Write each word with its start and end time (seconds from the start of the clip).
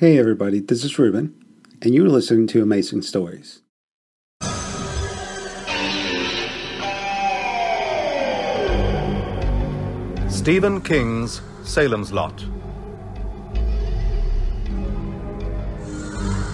Hey 0.00 0.18
everybody, 0.18 0.60
this 0.60 0.82
is 0.82 0.98
Ruben, 0.98 1.34
and 1.82 1.94
you're 1.94 2.08
listening 2.08 2.46
to 2.46 2.62
Amazing 2.62 3.02
Stories. 3.02 3.60
Stephen 10.30 10.80
King's 10.80 11.42
Salem's 11.64 12.14
Lot. 12.14 12.38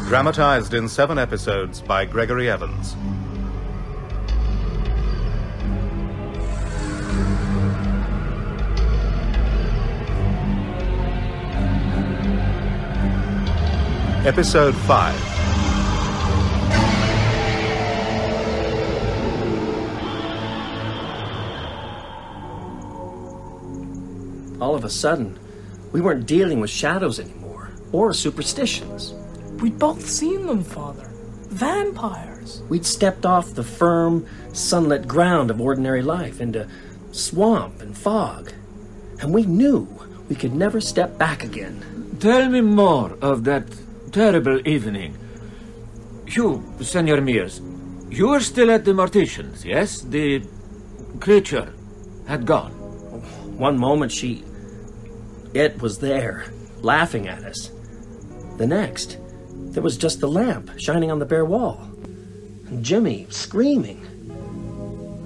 Dramatized 0.09 0.75
in 0.75 0.89
seven 0.89 1.17
episodes 1.17 1.81
by 1.81 2.05
Gregory 2.05 2.51
Evans. 2.51 2.97
Episode 14.27 14.75
5 14.75 15.37
All 24.61 24.75
of 24.75 24.85
a 24.85 24.91
sudden, 24.91 25.39
we 25.93 26.01
weren't 26.01 26.27
dealing 26.27 26.59
with 26.59 26.71
shadows 26.71 27.21
anymore, 27.21 27.71
or 27.93 28.13
superstitions. 28.13 29.15
We'd 29.63 29.79
both 29.79 30.05
seen 30.05 30.45
them, 30.47 30.65
Father. 30.65 31.09
Vampires. 31.51 32.63
We'd 32.69 32.85
stepped 32.85 33.25
off 33.25 33.55
the 33.55 33.63
firm, 33.63 34.27
sunlit 34.53 35.07
ground 35.07 35.53
of 35.53 35.61
ordinary 35.61 36.03
life 36.03 36.41
into 36.41 36.67
swamp 37.13 37.81
and 37.81 37.97
fog. 37.97 38.53
And 39.21 39.33
we 39.33 39.47
knew 39.47 39.87
we 40.29 40.35
could 40.35 40.53
never 40.53 40.81
step 40.81 41.17
back 41.17 41.45
again. 41.45 42.17
Tell 42.19 42.49
me 42.49 42.61
more 42.61 43.17
of 43.23 43.45
that 43.45 43.86
terrible 44.17 44.67
evening. 44.67 45.15
You, 46.27 46.65
Senor 46.81 47.21
Mears, 47.21 47.61
you 48.09 48.29
were 48.29 48.41
still 48.41 48.71
at 48.71 48.87
the 48.87 48.93
Morticians, 48.93 49.63
yes? 49.63 50.01
The 50.01 50.43
creature 51.21 51.75
had 52.27 52.47
gone. 52.47 52.73
Oh, 53.13 53.19
one 53.59 53.77
moment 53.79 54.11
she. 54.11 54.43
It 55.53 55.83
was 55.83 55.99
there, 55.99 56.47
laughing 56.81 57.29
at 57.29 57.45
us. 57.45 57.71
The 58.57 58.67
next, 58.67 59.19
there 59.75 59.83
was 59.83 59.99
just 59.99 60.21
the 60.21 60.29
lamp 60.29 60.71
shining 60.79 61.11
on 61.11 61.19
the 61.19 61.27
bare 61.27 61.45
wall. 61.45 61.79
And 62.69 62.83
Jimmy 62.83 63.27
screaming. 63.29 64.01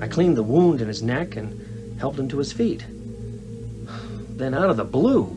I 0.03 0.09
cleaned 0.09 0.37
the 0.37 0.43
wound 0.43 0.81
in 0.81 0.89
his 0.89 1.01
neck 1.01 1.37
and 1.37 2.01
helped 2.01 2.19
him 2.19 2.29
to 2.31 2.39
his 2.39 2.53
feet. 2.53 2.85
Then, 4.31 4.53
out 4.53 4.69
of 4.69 4.77
the 4.77 4.85
blue, 4.85 5.29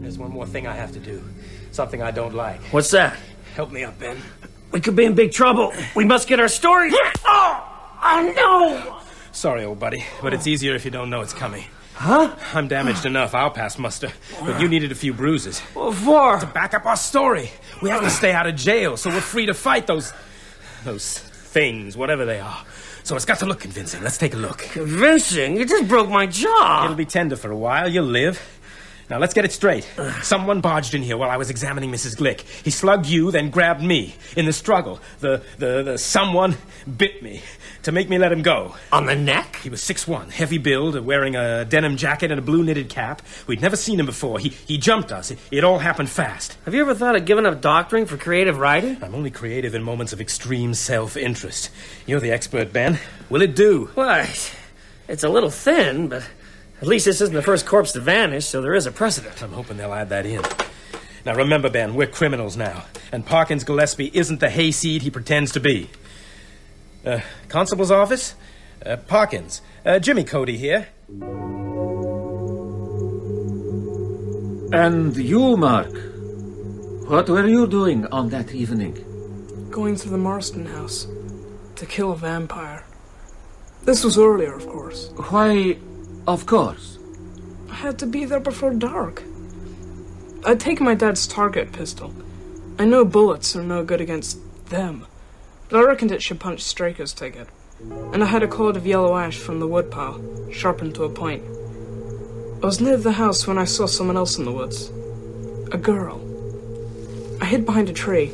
There's 0.00 0.16
one 0.16 0.30
more 0.30 0.46
thing 0.46 0.68
I 0.68 0.76
have 0.76 0.92
to 0.92 1.00
do. 1.00 1.20
Something 1.72 2.02
I 2.02 2.10
don't 2.10 2.34
like. 2.34 2.60
what's 2.72 2.90
that? 2.90 3.16
Help 3.54 3.72
me 3.72 3.82
up, 3.84 3.98
Ben. 3.98 4.16
We 4.70 4.80
could 4.80 4.94
be 4.96 5.04
in 5.04 5.14
big 5.14 5.32
trouble. 5.32 5.72
We 5.94 6.04
must 6.04 6.28
get 6.28 6.38
our 6.40 6.48
story. 6.48 6.90
Oh, 7.24 7.98
oh 8.02 8.32
no! 8.36 9.00
Sorry, 9.32 9.64
old 9.64 9.78
buddy, 9.78 10.04
but 10.20 10.34
it's 10.34 10.46
easier 10.46 10.74
if 10.74 10.84
you 10.84 10.90
don't 10.90 11.08
know 11.08 11.22
it's 11.22 11.32
coming. 11.32 11.64
Huh? 11.94 12.34
I'm 12.52 12.68
damaged 12.68 13.06
enough. 13.06 13.34
I'll 13.34 13.50
pass 13.50 13.78
muster. 13.78 14.10
But 14.40 14.60
you 14.60 14.68
needed 14.68 14.92
a 14.92 14.94
few 14.94 15.12
bruises. 15.14 15.60
For? 15.60 16.38
To 16.40 16.46
back 16.46 16.74
up 16.74 16.84
our 16.84 16.96
story. 16.96 17.50
We 17.80 17.90
have 17.90 18.02
to 18.02 18.10
stay 18.10 18.32
out 18.32 18.46
of 18.46 18.56
jail, 18.56 18.96
so 18.96 19.08
we're 19.10 19.20
free 19.20 19.46
to 19.46 19.54
fight 19.54 19.86
those. 19.86 20.12
those 20.84 21.18
things, 21.18 21.96
whatever 21.96 22.24
they 22.24 22.40
are. 22.40 22.64
So 23.04 23.16
it's 23.16 23.24
got 23.24 23.38
to 23.40 23.46
look 23.46 23.60
convincing. 23.60 24.02
Let's 24.02 24.18
take 24.18 24.34
a 24.34 24.38
look. 24.38 24.58
Convincing? 24.58 25.56
You 25.56 25.64
just 25.64 25.88
broke 25.88 26.08
my 26.08 26.26
jaw. 26.26 26.84
It'll 26.84 26.96
be 26.96 27.04
tender 27.06 27.36
for 27.36 27.50
a 27.50 27.56
while. 27.56 27.88
You'll 27.88 28.04
live. 28.04 28.40
Now 29.10 29.18
let's 29.18 29.34
get 29.34 29.44
it 29.44 29.52
straight. 29.52 29.86
Someone 30.22 30.60
barged 30.60 30.94
in 30.94 31.02
here 31.02 31.16
while 31.16 31.30
I 31.30 31.36
was 31.36 31.50
examining 31.50 31.90
Mrs. 31.90 32.16
Glick. 32.16 32.40
He 32.64 32.70
slugged 32.70 33.06
you, 33.06 33.30
then 33.30 33.50
grabbed 33.50 33.82
me. 33.82 34.14
In 34.36 34.46
the 34.46 34.52
struggle, 34.52 35.00
the 35.20 35.42
the, 35.58 35.82
the 35.82 35.98
someone 35.98 36.56
bit 36.96 37.22
me 37.22 37.42
to 37.82 37.92
make 37.92 38.08
me 38.08 38.18
let 38.18 38.32
him 38.32 38.42
go. 38.42 38.74
On 38.92 39.06
the 39.06 39.16
neck? 39.16 39.56
He 39.62 39.68
was 39.68 39.80
6'1", 39.82 40.30
heavy 40.30 40.58
build, 40.58 40.98
wearing 41.04 41.36
a 41.36 41.64
denim 41.64 41.96
jacket 41.96 42.30
and 42.30 42.38
a 42.38 42.42
blue 42.42 42.62
knitted 42.62 42.88
cap. 42.88 43.22
We'd 43.46 43.60
never 43.60 43.76
seen 43.76 43.98
him 44.00 44.06
before. 44.06 44.38
He 44.38 44.50
he 44.50 44.78
jumped 44.78 45.12
us. 45.12 45.30
It, 45.30 45.38
it 45.50 45.64
all 45.64 45.78
happened 45.78 46.10
fast. 46.10 46.56
Have 46.64 46.74
you 46.74 46.80
ever 46.80 46.94
thought 46.94 47.16
of 47.16 47.24
giving 47.24 47.46
up 47.46 47.60
doctoring 47.60 48.06
for 48.06 48.16
creative 48.16 48.58
writing? 48.58 48.98
I'm 49.02 49.14
only 49.14 49.30
creative 49.30 49.74
in 49.74 49.82
moments 49.82 50.12
of 50.12 50.20
extreme 50.20 50.74
self-interest. 50.74 51.70
You're 52.06 52.20
the 52.20 52.30
expert, 52.30 52.72
Ben. 52.72 52.98
Will 53.28 53.42
it 53.42 53.56
do? 53.56 53.90
Why, 53.94 54.28
it's 55.08 55.24
a 55.24 55.28
little 55.28 55.50
thin, 55.50 56.08
but 56.08 56.22
at 56.82 56.88
least 56.88 57.04
this 57.04 57.20
isn't 57.20 57.34
the 57.34 57.42
first 57.42 57.64
corpse 57.64 57.92
to 57.92 58.00
vanish, 58.00 58.44
so 58.44 58.60
there 58.60 58.74
is 58.74 58.86
a 58.86 58.90
precedent. 58.90 59.40
I'm 59.40 59.52
hoping 59.52 59.76
they'll 59.76 59.94
add 59.94 60.08
that 60.08 60.26
in. 60.26 60.42
Now 61.24 61.36
remember, 61.36 61.70
Ben, 61.70 61.94
we're 61.94 62.08
criminals 62.08 62.56
now, 62.56 62.86
and 63.12 63.24
Parkins 63.24 63.62
Gillespie 63.62 64.10
isn't 64.12 64.40
the 64.40 64.50
hayseed 64.50 65.02
he 65.02 65.10
pretends 65.10 65.52
to 65.52 65.60
be. 65.60 65.90
Uh, 67.06 67.20
constable's 67.48 67.92
office? 67.92 68.34
Uh, 68.84 68.96
Parkins. 68.96 69.62
Uh, 69.86 70.00
Jimmy 70.00 70.24
Cody 70.24 70.56
here. 70.56 70.88
And 74.72 75.16
you, 75.16 75.56
Mark, 75.56 75.92
what 77.08 77.28
were 77.28 77.46
you 77.46 77.68
doing 77.68 78.06
on 78.06 78.30
that 78.30 78.52
evening? 78.52 79.68
Going 79.70 79.94
to 79.94 80.08
the 80.08 80.18
Marsten 80.18 80.66
house 80.66 81.06
to 81.76 81.86
kill 81.86 82.10
a 82.10 82.16
vampire. 82.16 82.84
This 83.84 84.02
was 84.02 84.18
earlier, 84.18 84.54
of 84.54 84.66
course. 84.66 85.10
Why, 85.30 85.76
of 86.26 86.46
course. 86.46 86.98
I 87.70 87.74
had 87.74 87.98
to 88.00 88.06
be 88.06 88.24
there 88.24 88.40
before 88.40 88.74
dark. 88.74 89.22
I'd 90.44 90.60
taken 90.60 90.84
my 90.84 90.94
dad's 90.94 91.26
target 91.26 91.72
pistol. 91.72 92.12
I 92.78 92.84
know 92.84 93.04
bullets 93.04 93.54
are 93.56 93.62
no 93.62 93.84
good 93.84 94.00
against 94.00 94.38
them, 94.70 95.06
but 95.68 95.78
I 95.78 95.84
reckoned 95.84 96.12
it 96.12 96.22
should 96.22 96.40
punch 96.40 96.62
Straker's 96.62 97.12
ticket. 97.12 97.48
And 98.12 98.22
I 98.22 98.26
had 98.26 98.42
a 98.42 98.48
cord 98.48 98.76
of 98.76 98.86
yellow 98.86 99.16
ash 99.16 99.36
from 99.36 99.60
the 99.60 99.66
woodpile, 99.66 100.52
sharpened 100.52 100.94
to 100.96 101.04
a 101.04 101.10
point. 101.10 101.42
I 102.62 102.66
was 102.66 102.80
near 102.80 102.96
the 102.96 103.12
house 103.12 103.46
when 103.46 103.58
I 103.58 103.64
saw 103.64 103.86
someone 103.86 104.16
else 104.16 104.38
in 104.38 104.44
the 104.44 104.52
woods. 104.52 104.88
A 105.72 105.78
girl. 105.78 106.20
I 107.40 107.46
hid 107.46 107.66
behind 107.66 107.88
a 107.88 107.92
tree. 107.92 108.32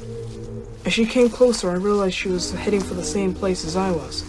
As 0.84 0.92
she 0.92 1.06
came 1.06 1.30
closer, 1.30 1.70
I 1.70 1.74
realized 1.74 2.14
she 2.14 2.28
was 2.28 2.52
heading 2.52 2.80
for 2.80 2.94
the 2.94 3.04
same 3.04 3.34
place 3.34 3.64
as 3.64 3.76
I 3.76 3.90
was. 3.90 4.22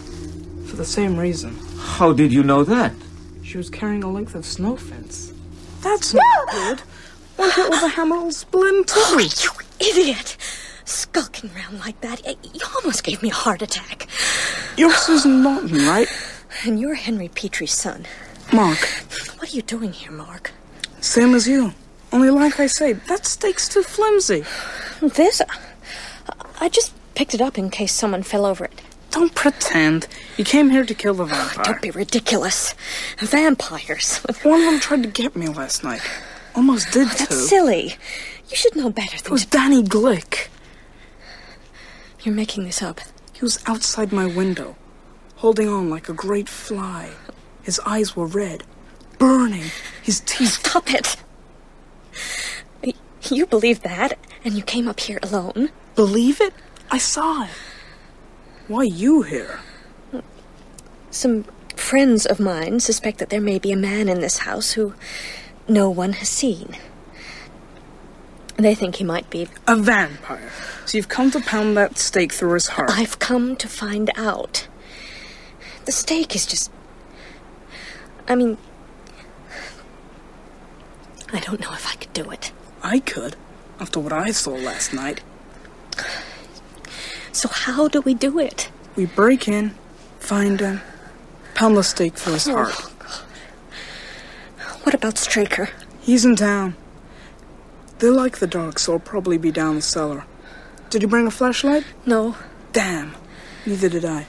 For 0.68 0.78
the 0.78 0.86
same 0.86 1.18
reason. 1.18 1.58
How 1.78 2.14
did 2.14 2.31
you 2.31 2.44
know 2.44 2.64
that? 2.64 2.94
She 3.50 3.58
was 3.58 3.72
carrying 3.72 4.04
a 4.04 4.12
length 4.12 4.36
of 4.36 4.46
snow 4.46 4.76
fence. 4.76 5.34
That's 5.82 6.14
not 6.14 6.52
good. 6.52 6.82
One 7.36 7.50
hit 7.50 7.68
with 7.68 7.82
a 7.82 7.88
hammer 7.88 8.22
will 8.22 8.32
split 8.32 8.76
in 8.76 8.84
two. 8.84 8.94
Oh, 9.00 9.18
you 9.18 9.50
idiot! 9.90 10.38
Skulking 10.86 11.50
around 11.56 11.80
like 11.80 12.00
that, 12.02 12.24
you 12.28 12.62
almost 12.76 13.04
gave 13.04 13.24
me 13.24 13.32
a 13.32 13.34
heart 13.34 13.64
attack. 13.64 14.08
You're 14.78 14.94
Susan 14.94 15.42
Norton, 15.42 15.80
right? 15.88 16.08
And 16.64 16.80
you're 16.80 16.94
Henry 16.94 17.28
Petrie's 17.28 17.74
son. 17.74 18.06
Mark, 18.54 18.78
What 19.40 19.52
are 19.52 19.56
you 19.56 19.64
doing 19.64 19.94
here, 19.94 20.12
Mark? 20.12 20.52
same 21.02 21.34
as 21.34 21.48
you. 21.48 21.74
Only 22.14 22.30
like 22.30 22.60
I 22.60 22.68
say, 22.68 22.94
that 22.94 23.26
stake's 23.26 23.68
too 23.68 23.81
flimsy. 23.81 24.44
This? 25.02 25.42
I 26.62 26.70
just 26.70 26.94
picked 27.16 27.34
it 27.34 27.42
up 27.42 27.58
in 27.58 27.72
case 27.72 27.96
someone 27.96 28.22
fell 28.22 28.46
over 28.46 28.66
it. 28.66 28.80
Don't 29.12 29.34
pretend. 29.34 30.08
You 30.38 30.46
came 30.46 30.70
here 30.70 30.86
to 30.86 30.94
kill 30.94 31.16
the 31.16 31.25
vampire. 31.25 31.64
Don't 31.64 31.81
be 31.81 31.92
ridiculous. 31.92 32.75
Vampires. 33.20 34.18
One 34.44 34.62
of 34.62 34.66
them 34.72 34.80
tried 34.80 35.03
to 35.03 35.09
get 35.09 35.36
me 35.36 35.47
last 35.47 35.84
night. 35.84 36.02
Almost 36.56 36.92
did 36.92 37.08
oh, 37.08 37.12
too. 37.12 37.16
That's 37.18 37.50
silly. 37.50 37.96
You 38.50 38.56
should 38.56 38.75
know 38.75 38.90
better 38.90 39.18
than 39.18 39.25
It 39.28 39.31
was. 39.31 39.46
Danny 39.46 39.84
Glick. 39.84 40.48
You're 42.22 42.36
making 42.36 42.66
this 42.66 42.81
up. 42.81 43.02
He 43.34 43.42
was 43.42 43.64
outside 43.66 44.12
my 44.12 44.25
window, 44.25 44.75
holding 45.38 45.69
on 45.69 45.90
like 45.90 46.09
a 46.09 46.14
great 46.14 46.50
fly. 46.50 47.12
His 47.64 47.80
eyes 47.86 48.16
were 48.16 48.25
red, 48.25 48.64
burning. 49.18 49.72
His 50.03 50.19
teeth. 50.22 50.59
Stop 50.66 50.94
it. 50.94 51.16
You 53.31 53.46
believe 53.46 53.81
that, 53.84 54.18
and 54.44 54.56
you 54.56 54.64
came 54.64 54.88
up 54.88 55.00
here 55.00 55.19
alone? 55.22 55.69
Believe 55.95 56.42
it? 56.42 56.54
I 56.89 56.98
saw 56.98 57.44
it. 57.44 57.50
Why 58.69 58.83
you 58.83 59.24
here? 59.24 59.62
Some 61.10 61.45
friends 61.75 62.27
of 62.27 62.39
mine 62.39 62.80
suspect 62.80 63.18
that 63.18 63.31
there 63.31 63.42
may 63.42 63.57
be 63.57 63.71
a 63.71 63.75
man 63.75 64.07
in 64.07 64.21
this 64.21 64.38
house 64.39 64.74
who 64.74 64.94
no 65.68 65.89
one 65.89 66.13
has 66.13 66.30
seen. 66.30 66.77
They 68.57 68.75
think 68.75 68.98
he 68.98 69.04
might 69.04 69.27
be. 69.31 69.48
A 69.68 69.75
vampire. 69.75 70.51
So 70.86 71.00
you've 71.00 71.07
come 71.07 71.31
to 71.31 71.39
pound 71.39 71.77
that 71.77 71.98
stake 71.98 72.31
through 72.31 72.54
his 72.54 72.68
heart. 72.68 72.92
I've 72.92 73.18
come 73.18 73.56
to 73.56 73.68
find 73.68 74.12
out. 74.16 74.68
The 75.86 75.92
stake 75.92 76.36
is 76.36 76.45
just. 76.45 76.72
I 78.27 78.36
mean. 78.36 78.60
I 81.33 81.39
don't 81.39 81.60
know 81.60 81.74
if 81.74 81.88
I 81.88 81.95
could 81.95 82.13
do 82.13 82.30
it. 82.30 82.51
I 82.83 83.00
could, 83.00 83.36
after 83.80 84.00
what 84.00 84.13
I 84.13 84.30
saw 84.30 84.51
last 84.51 84.94
night. 84.94 85.22
So, 87.39 87.47
how 87.47 87.88
do 87.88 88.01
we 88.01 88.15
do 88.15 88.38
it? 88.38 88.69
We 88.97 89.06
break 89.06 89.47
in, 89.47 89.74
find 90.19 90.59
him, 90.59 90.81
pound 91.56 91.77
the 91.77 91.86
stake 91.86 92.18
for 92.18 92.31
his 92.31 92.47
heart. 92.47 92.74
What 94.83 94.94
about 94.94 95.18
Straker? 95.18 95.69
He's 96.01 96.25
in 96.25 96.36
town. 96.36 96.75
They 98.00 98.09
like 98.09 98.39
the 98.39 98.45
dark, 98.45 98.77
so 98.77 98.91
I'll 98.91 99.00
probably 99.00 99.38
be 99.38 99.53
down 99.53 99.75
the 99.75 99.81
cellar. 99.81 100.25
Did 100.89 101.01
you 101.01 101.07
bring 101.07 101.27
a 101.27 101.31
flashlight? 101.31 101.86
No. 102.06 102.36
Damn. 102.74 103.15
Neither 103.65 103.88
did 103.88 104.03
I. 104.03 104.27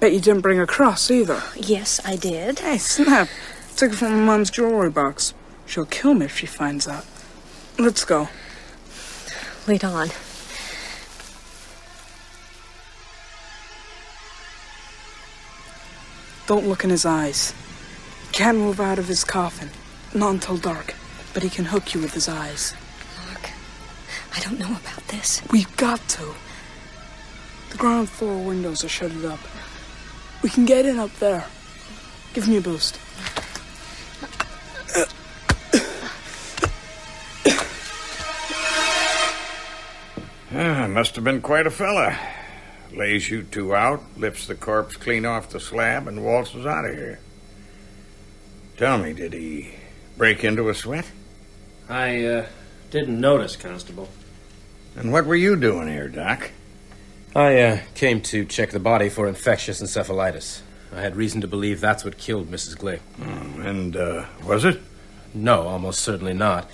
Bet 0.00 0.12
you 0.12 0.18
didn't 0.18 0.42
bring 0.42 0.58
a 0.58 0.66
cross 0.66 1.12
either. 1.12 1.40
Yes, 1.54 2.00
I 2.04 2.16
did. 2.16 2.58
Hey, 2.58 2.78
Snap. 2.78 3.28
Took 3.76 3.92
it 3.92 3.96
from 3.96 4.14
my 4.14 4.24
mom's 4.24 4.50
jewelry 4.50 4.90
box. 4.90 5.32
She'll 5.64 5.86
kill 5.86 6.14
me 6.14 6.26
if 6.26 6.36
she 6.36 6.46
finds 6.46 6.88
out. 6.88 7.06
Let's 7.78 8.04
go. 8.04 8.30
Lead 9.68 9.84
on. 9.84 10.08
Don't 16.50 16.66
look 16.66 16.82
in 16.82 16.90
his 16.90 17.06
eyes. 17.06 17.54
Can't 18.32 18.58
move 18.58 18.80
out 18.80 18.98
of 18.98 19.06
his 19.06 19.22
coffin. 19.22 19.70
Not 20.12 20.30
until 20.30 20.56
dark. 20.56 20.96
But 21.32 21.44
he 21.44 21.48
can 21.48 21.64
hook 21.64 21.94
you 21.94 22.00
with 22.00 22.12
his 22.12 22.28
eyes. 22.28 22.74
Mark, 23.24 23.50
I 24.36 24.40
don't 24.40 24.58
know 24.58 24.66
about 24.66 25.06
this. 25.06 25.42
We've 25.52 25.76
got 25.76 26.00
to. 26.08 26.34
The 27.70 27.76
ground 27.76 28.08
floor 28.08 28.36
windows 28.36 28.82
are 28.82 28.88
shuttered 28.88 29.24
up. 29.24 29.38
We 30.42 30.50
can 30.50 30.64
get 30.64 30.86
in 30.86 30.98
up 30.98 31.14
there. 31.20 31.46
Give 32.34 32.48
me 32.48 32.56
a 32.56 32.60
boost. 32.60 32.98
Ah, 40.52 40.88
must 40.88 41.14
have 41.14 41.22
been 41.22 41.42
quite 41.42 41.68
a 41.68 41.70
fella. 41.70 42.18
Lays 42.92 43.30
you 43.30 43.42
two 43.42 43.74
out, 43.74 44.02
lifts 44.16 44.46
the 44.46 44.54
corpse 44.54 44.96
clean 44.96 45.24
off 45.24 45.50
the 45.50 45.60
slab, 45.60 46.08
and 46.08 46.24
waltzes 46.24 46.66
out 46.66 46.84
of 46.84 46.94
here. 46.94 47.20
Tell 48.76 48.98
me, 48.98 49.12
did 49.12 49.32
he 49.32 49.74
break 50.16 50.42
into 50.42 50.68
a 50.68 50.74
sweat? 50.74 51.06
I, 51.88 52.24
uh, 52.24 52.46
didn't 52.90 53.20
notice, 53.20 53.56
Constable. 53.56 54.08
And 54.96 55.12
what 55.12 55.26
were 55.26 55.36
you 55.36 55.54
doing 55.56 55.88
here, 55.88 56.08
Doc? 56.08 56.50
I 57.34 57.60
uh, 57.60 57.78
came 57.94 58.20
to 58.22 58.44
check 58.44 58.70
the 58.70 58.80
body 58.80 59.08
for 59.08 59.28
infectious 59.28 59.80
encephalitis. 59.80 60.62
I 60.92 61.00
had 61.00 61.14
reason 61.14 61.40
to 61.42 61.46
believe 61.46 61.80
that's 61.80 62.04
what 62.04 62.18
killed 62.18 62.50
Mrs. 62.50 62.76
Glick. 62.76 62.98
Hmm, 63.22 63.60
and, 63.62 63.96
uh, 63.96 64.24
was 64.44 64.64
it? 64.64 64.80
No, 65.32 65.68
almost 65.68 66.00
certainly 66.00 66.34
not. 66.34 66.68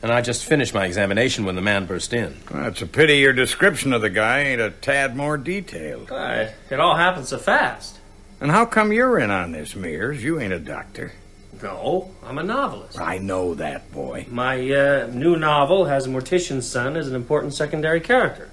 And 0.00 0.12
I 0.12 0.20
just 0.20 0.44
finished 0.44 0.74
my 0.74 0.86
examination 0.86 1.44
when 1.44 1.56
the 1.56 1.62
man 1.62 1.86
burst 1.86 2.12
in. 2.12 2.36
Well, 2.52 2.66
it's 2.66 2.82
a 2.82 2.86
pity 2.86 3.18
your 3.18 3.32
description 3.32 3.92
of 3.92 4.00
the 4.00 4.10
guy 4.10 4.40
ain't 4.40 4.60
a 4.60 4.70
tad 4.70 5.16
more 5.16 5.36
detailed. 5.36 6.10
Uh, 6.10 6.48
it 6.70 6.78
all 6.78 6.96
happened 6.96 7.26
so 7.26 7.38
fast. 7.38 7.98
And 8.40 8.50
how 8.52 8.64
come 8.64 8.92
you're 8.92 9.18
in 9.18 9.30
on 9.32 9.52
this, 9.52 9.74
Mears? 9.74 10.22
You 10.22 10.38
ain't 10.38 10.52
a 10.52 10.60
doctor. 10.60 11.12
No, 11.60 12.12
I'm 12.22 12.38
a 12.38 12.44
novelist. 12.44 13.00
I 13.00 13.18
know 13.18 13.54
that, 13.54 13.90
boy. 13.90 14.26
My 14.30 14.54
uh, 14.70 15.08
new 15.12 15.36
novel 15.36 15.86
has 15.86 16.06
a 16.06 16.08
mortician's 16.08 16.68
son 16.68 16.96
as 16.96 17.08
an 17.08 17.16
important 17.16 17.54
secondary 17.54 18.00
character. 18.00 18.50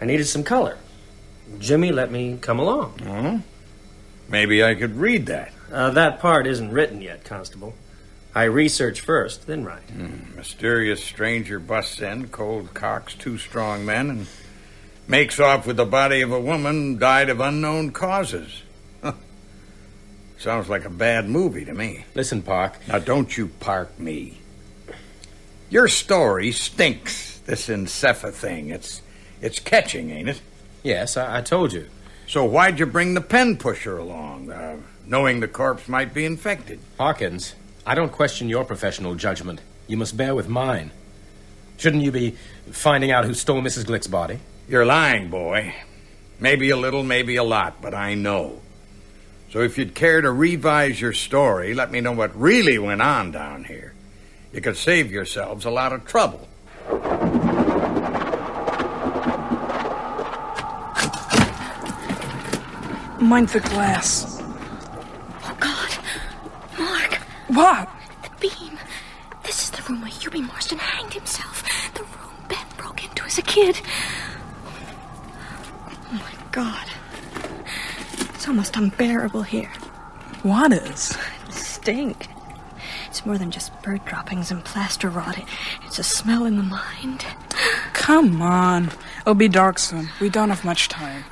I 0.00 0.04
needed 0.06 0.24
some 0.24 0.42
color. 0.42 0.78
Jimmy 1.60 1.92
let 1.92 2.10
me 2.10 2.38
come 2.40 2.58
along. 2.58 2.98
Hmm? 2.98 3.36
Maybe 4.28 4.64
I 4.64 4.74
could 4.74 4.96
read 4.96 5.26
that. 5.26 5.52
Uh, 5.70 5.90
that 5.90 6.18
part 6.18 6.48
isn't 6.48 6.72
written 6.72 7.00
yet, 7.00 7.24
Constable. 7.24 7.74
I 8.34 8.44
research 8.44 9.00
first, 9.00 9.46
then 9.46 9.64
write. 9.64 9.88
Hmm. 9.90 10.36
Mysterious 10.36 11.02
stranger 11.04 11.60
busts 11.60 12.00
in, 12.00 12.28
cold 12.28 12.74
cocks 12.74 13.14
two 13.14 13.38
strong 13.38 13.86
men, 13.86 14.10
and 14.10 14.26
makes 15.06 15.38
off 15.38 15.66
with 15.66 15.76
the 15.76 15.84
body 15.84 16.20
of 16.20 16.32
a 16.32 16.40
woman 16.40 16.98
died 16.98 17.28
of 17.28 17.40
unknown 17.40 17.92
causes. 17.92 18.62
Huh. 19.02 19.12
Sounds 20.38 20.68
like 20.68 20.84
a 20.84 20.90
bad 20.90 21.28
movie 21.28 21.64
to 21.64 21.72
me. 21.72 22.04
Listen, 22.14 22.42
Park. 22.42 22.76
Now, 22.88 22.98
don't 22.98 23.36
you 23.36 23.48
park 23.60 23.98
me. 24.00 24.38
Your 25.70 25.88
story 25.88 26.50
stinks, 26.50 27.38
this 27.46 27.68
Encepha 27.68 28.32
thing. 28.32 28.70
It's, 28.70 29.00
it's 29.40 29.58
catching, 29.60 30.10
ain't 30.10 30.28
it? 30.28 30.40
Yes, 30.82 31.16
I, 31.16 31.38
I 31.38 31.40
told 31.40 31.72
you. 31.72 31.88
So 32.26 32.44
why'd 32.44 32.78
you 32.78 32.86
bring 32.86 33.14
the 33.14 33.20
pen 33.20 33.56
pusher 33.58 33.96
along, 33.96 34.50
uh, 34.50 34.76
knowing 35.06 35.40
the 35.40 35.48
corpse 35.48 35.88
might 35.88 36.12
be 36.12 36.24
infected? 36.24 36.80
Hawkins, 36.98 37.54
I 37.86 37.94
don't 37.94 38.12
question 38.12 38.48
your 38.48 38.64
professional 38.64 39.14
judgment. 39.14 39.60
You 39.86 39.96
must 39.96 40.16
bear 40.16 40.34
with 40.34 40.48
mine. 40.48 40.90
Shouldn't 41.76 42.02
you 42.02 42.10
be 42.10 42.36
finding 42.70 43.10
out 43.10 43.24
who 43.24 43.34
stole 43.34 43.60
Mrs. 43.60 43.84
Glick's 43.84 44.06
body? 44.06 44.38
You're 44.68 44.86
lying, 44.86 45.28
boy. 45.28 45.74
Maybe 46.40 46.70
a 46.70 46.76
little, 46.76 47.02
maybe 47.02 47.36
a 47.36 47.44
lot, 47.44 47.82
but 47.82 47.94
I 47.94 48.14
know. 48.14 48.60
So 49.52 49.60
if 49.60 49.76
you'd 49.78 49.94
care 49.94 50.20
to 50.20 50.32
revise 50.32 51.00
your 51.00 51.12
story, 51.12 51.74
let 51.74 51.92
me 51.92 52.00
know 52.00 52.12
what 52.12 52.34
really 52.38 52.78
went 52.78 53.02
on 53.02 53.30
down 53.30 53.64
here. 53.64 53.92
You 54.52 54.60
could 54.60 54.76
save 54.76 55.12
yourselves 55.12 55.64
a 55.64 55.70
lot 55.70 55.92
of 55.92 56.04
trouble. 56.06 56.48
Mind 63.20 63.48
the 63.48 63.60
glass. 63.60 64.42
Oh, 65.44 65.56
God. 65.58 65.98
Mark, 66.78 67.20
What? 67.54 67.88
the 68.22 68.30
beam. 68.48 68.78
This 69.44 69.62
is 69.64 69.70
the 69.70 69.82
room 69.88 70.00
where 70.00 70.10
Hubie 70.10 70.46
Marsten 70.46 70.78
hanged 70.78 71.12
himself. 71.14 71.62
The 71.94 72.02
room 72.02 72.34
Ben 72.48 72.66
broke 72.76 73.04
into 73.04 73.24
as 73.24 73.38
a 73.38 73.42
kid. 73.42 73.80
Oh, 74.66 76.12
my 76.12 76.32
God. 76.52 76.86
It's 78.34 78.48
almost 78.48 78.76
unbearable 78.76 79.42
here. 79.42 79.70
What 80.42 80.72
is? 80.72 81.16
Stink. 81.50 82.28
It's 83.08 83.24
more 83.24 83.38
than 83.38 83.50
just 83.50 83.70
bird 83.82 84.04
droppings 84.04 84.50
and 84.50 84.64
plaster 84.64 85.08
rot. 85.08 85.38
It- 85.38 85.44
It's 85.86 85.98
a 85.98 86.04
smell 86.04 86.44
in 86.46 86.56
the 86.56 86.62
mind. 86.62 87.24
Come 87.92 88.42
on. 88.42 88.90
It'll 89.20 89.34
be 89.34 89.48
dark 89.48 89.78
soon. 89.78 90.08
We 90.20 90.28
don't 90.28 90.48
have 90.50 90.64
much 90.64 90.88
time. 90.88 91.24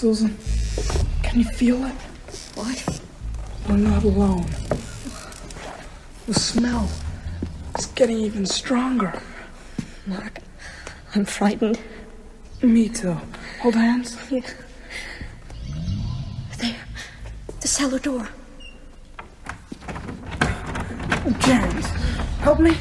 Susan, 0.00 0.34
can 1.22 1.40
you 1.40 1.44
feel 1.44 1.84
it? 1.84 1.92
What? 2.54 3.02
We're 3.68 3.76
not 3.76 4.02
alone. 4.02 4.46
The 6.26 6.32
smell 6.32 6.88
is 7.78 7.84
getting 7.84 8.16
even 8.16 8.46
stronger. 8.46 9.20
Mark, 10.06 10.38
I'm 11.14 11.26
frightened. 11.26 11.78
Me 12.62 12.88
too. 12.88 13.18
Hold 13.60 13.74
hands. 13.74 14.16
Yeah. 14.30 14.40
There. 16.56 16.76
The 17.60 17.68
cellar 17.68 17.98
door. 17.98 18.26
James, 21.40 21.86
help 22.40 22.58
me. 22.58 22.74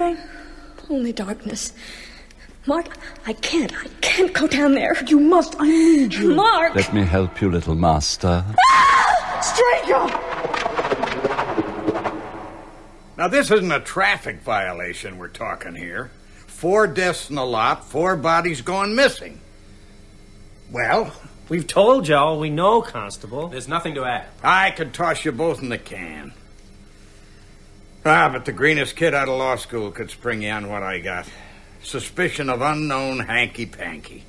Anything? 0.00 0.24
Only 0.90 1.12
darkness. 1.12 1.72
Mark, 2.66 2.96
I 3.26 3.32
can't. 3.34 3.72
I 3.72 3.88
can't 4.00 4.32
go 4.32 4.46
down 4.46 4.74
there. 4.74 4.96
You 5.04 5.20
must. 5.20 5.56
I 5.58 5.66
need 5.68 6.14
you. 6.14 6.34
Mark! 6.34 6.74
Let 6.74 6.92
me 6.92 7.02
help 7.02 7.40
you, 7.40 7.50
little 7.50 7.74
master. 7.74 8.44
Ah! 8.70 9.40
Straker! 9.40 10.24
Now, 13.16 13.28
this 13.28 13.50
isn't 13.50 13.72
a 13.72 13.80
traffic 13.80 14.40
violation 14.42 15.18
we're 15.18 15.28
talking 15.28 15.74
here. 15.74 16.10
Four 16.46 16.86
deaths 16.86 17.30
in 17.30 17.36
the 17.36 17.46
lot, 17.46 17.84
four 17.88 18.16
bodies 18.16 18.62
gone 18.62 18.94
missing. 18.94 19.40
Well, 20.70 21.12
We've 21.48 21.66
told 21.66 22.08
you 22.08 22.14
all 22.14 22.38
we 22.38 22.50
know, 22.50 22.82
Constable. 22.82 23.48
There's 23.48 23.68
nothing 23.68 23.94
to 23.94 24.04
add. 24.04 24.26
I 24.44 24.70
could 24.70 24.92
toss 24.92 25.24
you 25.24 25.32
both 25.32 25.62
in 25.62 25.70
the 25.70 25.78
can. 25.78 26.34
Ah, 28.08 28.30
but 28.32 28.46
the 28.46 28.52
greenest 28.52 28.96
kid 28.96 29.12
out 29.12 29.28
of 29.28 29.38
law 29.38 29.56
school 29.56 29.90
could 29.90 30.10
spring 30.10 30.42
you 30.42 30.50
on 30.50 30.68
what 30.68 30.82
I 30.82 30.98
got. 30.98 31.28
Suspicion 31.82 32.48
of 32.48 32.62
unknown 32.62 33.20
hanky 33.20 33.66
panky. 33.66 34.24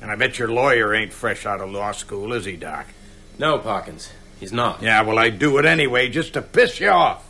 And 0.00 0.10
I 0.10 0.14
bet 0.14 0.38
your 0.38 0.48
lawyer 0.48 0.94
ain't 0.94 1.12
fresh 1.12 1.46
out 1.46 1.60
of 1.60 1.70
law 1.70 1.92
school, 1.92 2.32
is 2.32 2.44
he, 2.44 2.56
Doc? 2.56 2.86
No, 3.38 3.58
Parkins. 3.58 4.12
He's 4.38 4.52
not. 4.52 4.82
Yeah, 4.82 5.02
well, 5.02 5.18
I 5.18 5.30
do 5.30 5.58
it 5.58 5.64
anyway 5.64 6.08
just 6.08 6.34
to 6.34 6.42
piss 6.42 6.78
you 6.80 6.90
off. 6.90 7.28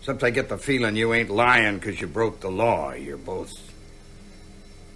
Except 0.00 0.22
I 0.22 0.30
get 0.30 0.48
the 0.48 0.58
feeling 0.58 0.96
you 0.96 1.12
ain't 1.14 1.30
lying 1.30 1.78
because 1.78 2.00
you 2.00 2.06
broke 2.06 2.40
the 2.40 2.50
law. 2.50 2.92
You're 2.92 3.16
both 3.16 3.50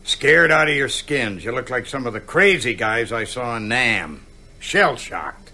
scared 0.05 0.51
out 0.51 0.69
of 0.69 0.77
your 0.77 0.89
skins. 0.89 1.45
You 1.45 1.53
look 1.53 1.71
like 1.71 1.87
some 1.87 2.07
of 2.07 2.13
the 2.13 2.21
crazy 2.21 2.75
guys 2.75 3.11
I 3.11 3.25
saw 3.25 3.57
in 3.57 3.69
Nam. 3.69 4.27
Shell 4.61 4.97
shocked. 4.97 5.51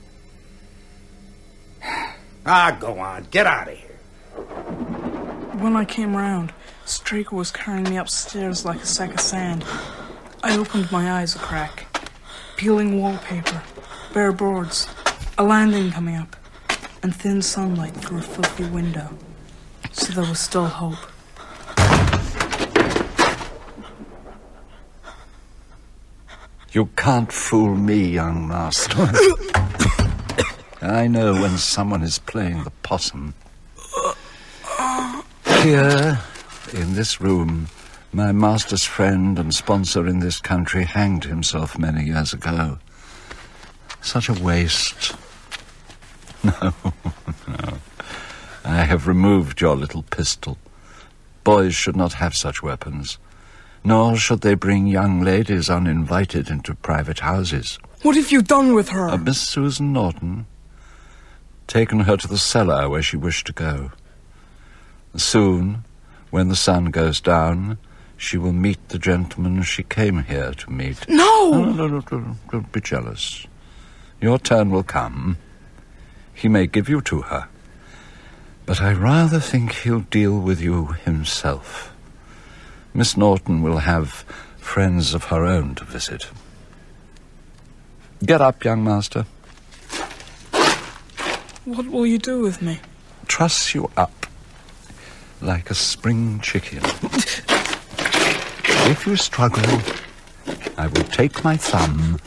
Ah, 2.48 2.76
go 2.78 3.00
on. 3.00 3.26
Get 3.32 3.44
out 3.44 3.66
of 3.66 3.76
here. 3.76 3.90
When 5.58 5.74
I 5.74 5.84
came 5.84 6.16
round, 6.16 6.52
Straker 6.84 7.34
was 7.34 7.50
carrying 7.50 7.90
me 7.90 7.96
upstairs 7.96 8.64
like 8.64 8.80
a 8.80 8.86
sack 8.86 9.14
of 9.14 9.20
sand. 9.20 9.64
I 10.44 10.56
opened 10.56 10.92
my 10.92 11.10
eyes 11.10 11.34
a 11.34 11.40
crack. 11.40 11.86
Peeling 12.56 13.02
wallpaper, 13.02 13.64
bare 14.14 14.30
boards, 14.30 14.86
a 15.36 15.42
landing 15.42 15.90
coming 15.90 16.14
up, 16.14 16.36
and 17.02 17.14
thin 17.14 17.42
sunlight 17.42 17.94
through 17.94 18.18
a 18.18 18.22
filthy 18.22 18.64
window. 18.66 19.08
So 19.90 20.12
there 20.12 20.30
was 20.30 20.38
still 20.38 20.66
hope. 20.66 20.94
You 26.70 26.90
can't 26.96 27.32
fool 27.32 27.74
me, 27.74 28.06
young 28.06 28.46
master. 28.46 29.10
I 30.87 31.09
know 31.09 31.33
when 31.33 31.59
someone 31.59 32.02
is 32.02 32.19
playing 32.21 32.62
the 32.62 32.71
possum. 32.83 33.35
Here, 35.62 36.21
in 36.73 36.95
this 36.95 37.21
room, 37.21 37.69
my 38.12 38.31
master's 38.31 38.85
friend 38.85 39.38
and 39.38 39.52
sponsor 39.52 40.07
in 40.07 40.21
this 40.21 40.38
country 40.40 40.85
hanged 40.85 41.25
himself 41.25 41.76
many 41.76 42.05
years 42.05 42.33
ago. 42.33 42.78
Such 44.00 44.28
a 44.28 44.35
waste. 44.35 45.14
No, 46.45 46.73
no. 47.49 47.78
I 48.64 48.85
have 48.85 49.09
removed 49.09 49.61
your 49.61 49.75
little 49.75 50.05
pistol. 50.05 50.59
Boys 51.43 51.75
should 51.75 51.97
not 51.97 52.12
have 52.12 52.37
such 52.37 52.62
weapons. 52.62 53.19
Nor 53.83 54.16
should 54.16 54.43
they 54.43 54.55
bring 54.55 54.87
young 54.87 55.23
ladies 55.23 55.69
uninvited 55.69 56.49
into 56.49 56.76
private 56.76 57.19
houses. 57.21 57.81
What 58.02 58.14
have 58.14 58.31
you 58.31 58.43
done 58.43 58.75
with 58.75 58.90
her? 58.90 59.09
Uh, 59.09 59.16
Miss 59.16 59.40
Susan 59.40 59.93
Norton. 59.93 60.47
Taken 61.66 62.00
her 62.00 62.16
to 62.16 62.28
the 62.28 62.38
cellar 62.38 62.88
where 62.88 63.02
she 63.02 63.16
wished 63.16 63.46
to 63.46 63.52
go. 63.52 63.90
Soon, 65.16 65.85
when 66.30 66.49
the 66.49 66.56
sun 66.56 66.87
goes 66.87 67.20
down, 67.20 67.78
she 68.16 68.38
will 68.38 68.52
meet 68.52 68.88
the 68.88 68.99
gentleman 68.99 69.62
she 69.62 69.82
came 69.82 70.25
here 70.25 70.52
to 70.52 70.70
meet. 70.70 71.08
No! 71.08 71.50
No, 71.50 71.73
no, 71.73 71.87
no, 71.88 72.02
no, 72.11 72.37
don't 72.50 72.73
be 72.73 72.80
jealous. 72.80 73.46
Your 74.20 74.38
turn 74.38 74.70
will 74.70 74.82
come. 74.82 75.37
He 76.32 76.49
may 76.49 76.66
give 76.66 76.88
you 76.88 77.00
to 77.02 77.23
her. 77.23 77.49
But 78.64 78.80
I 78.80 78.92
rather 78.92 79.40
think 79.40 79.73
he'll 79.73 80.00
deal 80.00 80.38
with 80.38 80.61
you 80.61 80.87
himself. 81.04 81.92
Miss 82.92 83.16
Norton 83.16 83.62
will 83.62 83.78
have 83.78 84.25
friends 84.56 85.14
of 85.14 85.25
her 85.25 85.44
own 85.44 85.75
to 85.76 85.85
visit. 85.85 86.28
Get 88.25 88.40
up, 88.40 88.64
young 88.64 88.82
master. 88.82 89.26
What 91.66 91.88
will 91.88 92.06
you 92.06 92.18
do 92.18 92.42
with 92.42 92.62
me? 92.62 92.78
Truss 93.26 93.75
you 93.75 93.90
up 93.96 94.26
like 95.40 95.68
a 95.68 95.75
spring 95.75 96.38
chicken. 96.38 96.78
if 98.88 99.04
you 99.04 99.16
struggle, 99.16 99.80
I 100.78 100.87
will 100.87 101.02
take 101.02 101.42
my 101.42 101.56
thumb 101.56 102.20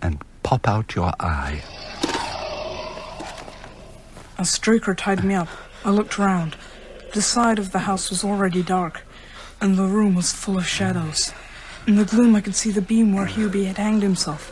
and 0.00 0.24
pop 0.42 0.66
out 0.66 0.94
your 0.94 1.12
eye. 1.20 1.62
A 4.38 4.42
streaker 4.44 4.96
tied 4.96 5.22
me 5.22 5.34
up. 5.34 5.48
I 5.84 5.90
looked 5.90 6.16
round. 6.16 6.56
The 7.12 7.20
side 7.20 7.58
of 7.58 7.72
the 7.72 7.80
house 7.80 8.08
was 8.08 8.24
already 8.24 8.62
dark, 8.62 9.02
and 9.60 9.76
the 9.76 9.84
room 9.84 10.14
was 10.14 10.32
full 10.32 10.56
of 10.56 10.66
shadows. 10.66 11.34
In 11.86 11.96
the 11.96 12.06
gloom, 12.06 12.34
I 12.34 12.40
could 12.40 12.54
see 12.54 12.70
the 12.70 12.80
beam 12.80 13.12
where 13.14 13.26
Hubie 13.26 13.66
had 13.66 13.76
hanged 13.76 14.02
himself. 14.02 14.50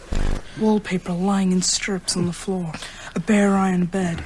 Wallpaper 0.61 1.15
lying 1.15 1.53
in 1.53 1.63
strips 1.63 2.19
on 2.19 2.27
the 2.27 2.35
floor. 2.35 2.75
A 3.15 3.21
bare 3.21 3.55
iron 3.55 3.87
bed. 3.87 4.23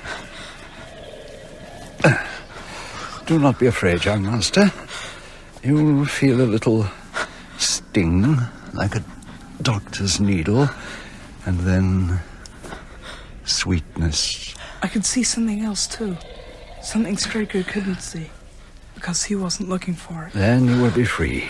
Do 3.27 3.39
not 3.39 3.59
be 3.59 3.67
afraid, 3.67 4.05
young 4.05 4.23
master. 4.23 4.71
You'll 5.63 6.05
feel 6.05 6.43
a 6.43 6.45
little 6.45 6.87
sting, 7.57 8.37
like 8.75 8.95
a 8.97 9.03
doctor's 9.63 10.21
needle, 10.21 10.69
and 11.47 11.59
then 11.61 12.21
sweetness. 13.45 14.55
I 14.83 14.89
could 14.89 15.07
see 15.07 15.23
something 15.23 15.63
else, 15.63 15.87
too. 15.87 16.19
Something 16.83 17.17
Straker 17.17 17.63
couldn't 17.63 18.03
see. 18.03 18.31
Because 18.95 19.25
he 19.25 19.35
wasn't 19.35 19.71
looking 19.71 19.95
for 19.95 20.25
it. 20.25 20.35
Then 20.35 20.67
you 20.67 20.83
will 20.83 20.91
be 20.91 21.05
free 21.05 21.49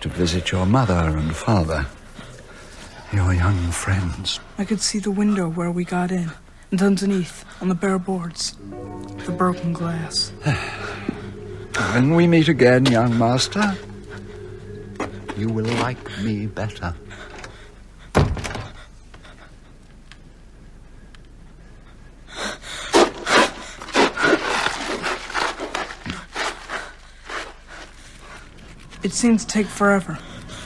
to 0.00 0.08
visit 0.08 0.50
your 0.50 0.66
mother 0.66 1.16
and 1.16 1.34
father, 1.34 1.86
your 3.14 3.32
young 3.32 3.70
friends. 3.70 4.40
I 4.58 4.64
could 4.64 4.80
see 4.80 4.98
the 4.98 5.10
window 5.10 5.48
where 5.48 5.70
we 5.70 5.84
got 5.84 6.10
in, 6.10 6.32
and 6.72 6.82
underneath, 6.82 7.44
on 7.60 7.68
the 7.68 7.74
bare 7.74 7.98
boards, 7.98 8.56
the 9.24 9.32
broken 9.32 9.72
glass. 9.72 10.32
When 11.92 12.14
we 12.14 12.28
meet 12.28 12.48
again, 12.48 12.86
young 12.86 13.18
master, 13.18 13.76
you 15.36 15.48
will 15.48 15.64
like 15.64 15.98
me 16.22 16.46
better. 16.46 16.94
It 29.02 29.12
seemed 29.12 29.40
to 29.40 29.46
take 29.46 29.66
forever. 29.66 30.18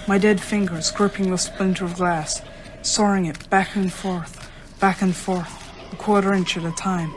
My 0.09 0.17
dead 0.17 0.41
fingers 0.41 0.91
gripping 0.91 1.31
the 1.31 1.37
splinter 1.37 1.85
of 1.85 1.97
glass, 1.97 2.41
sawing 2.81 3.27
it 3.27 3.51
back 3.51 3.77
and 3.77 3.93
forth, 3.93 4.51
back 4.81 5.03
and 5.03 5.15
forth, 5.15 5.71
a 5.93 5.97
quarter 5.97 6.33
inch 6.33 6.57
at 6.57 6.65
a 6.65 6.73
time. 6.73 7.13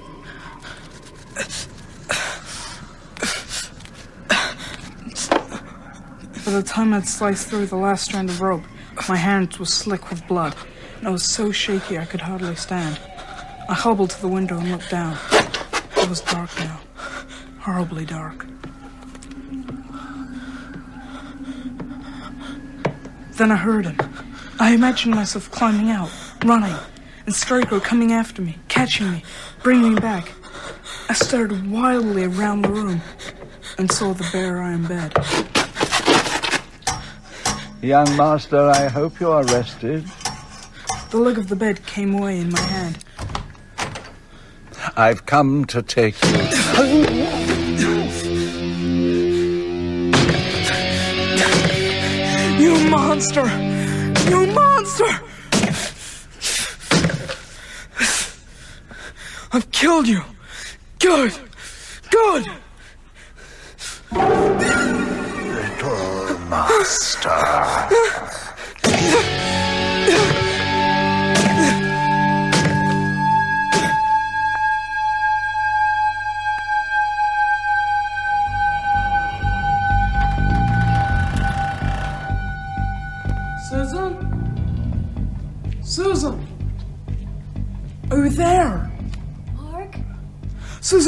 By 6.43 6.51
the 6.51 6.63
time 6.63 6.93
I'd 6.93 7.07
sliced 7.07 7.47
through 7.47 7.67
the 7.67 7.77
last 7.77 8.03
strand 8.03 8.29
of 8.29 8.41
rope, 8.41 8.63
my 9.07 9.15
hands 9.15 9.57
were 9.57 9.65
slick 9.65 10.09
with 10.09 10.27
blood, 10.27 10.53
and 10.99 11.07
I 11.07 11.11
was 11.11 11.23
so 11.23 11.49
shaky 11.53 11.97
I 11.97 12.03
could 12.03 12.19
hardly 12.19 12.55
stand. 12.55 12.99
I 13.69 13.73
hobbled 13.73 14.09
to 14.09 14.19
the 14.21 14.27
window 14.27 14.57
and 14.57 14.69
looked 14.69 14.91
down. 14.91 15.17
It 15.95 16.09
was 16.09 16.19
dark 16.19 16.49
now, 16.59 16.81
horribly 17.59 18.03
dark. 18.03 18.45
Then 23.33 23.51
I 23.51 23.55
heard 23.55 23.85
him. 23.85 23.97
I 24.59 24.73
imagined 24.73 25.15
myself 25.15 25.49
climbing 25.51 25.89
out, 25.89 26.11
running, 26.45 26.75
and 27.25 27.33
Straker 27.33 27.79
coming 27.79 28.11
after 28.11 28.41
me, 28.41 28.57
catching 28.67 29.11
me, 29.11 29.23
bringing 29.63 29.95
me 29.95 29.99
back. 29.99 30.31
I 31.09 31.13
stared 31.13 31.69
wildly 31.69 32.25
around 32.25 32.63
the 32.63 32.69
room 32.69 33.01
and 33.77 33.91
saw 33.91 34.13
the 34.13 34.27
bare 34.31 34.61
iron 34.61 34.85
bed. 34.85 35.13
Young 37.81 38.15
master, 38.15 38.69
I 38.69 38.87
hope 38.87 39.19
you 39.19 39.31
are 39.31 39.43
rested. 39.45 40.05
The 41.09 41.17
leg 41.17 41.37
of 41.37 41.49
the 41.49 41.55
bed 41.55 41.85
came 41.85 42.13
away 42.13 42.39
in 42.39 42.51
my 42.51 42.61
hand. 42.61 43.03
I've 44.95 45.25
come 45.25 45.65
to 45.65 45.81
take 45.81 46.15
you. 46.23 47.17
monster! 53.21 53.45
You 54.31 54.47
monster! 54.47 55.05
I've 59.53 59.71
killed 59.71 60.07
you! 60.07 60.23
Good! 60.97 61.31
Good! 62.09 62.47
Little 65.51 66.39
master. 66.49 67.29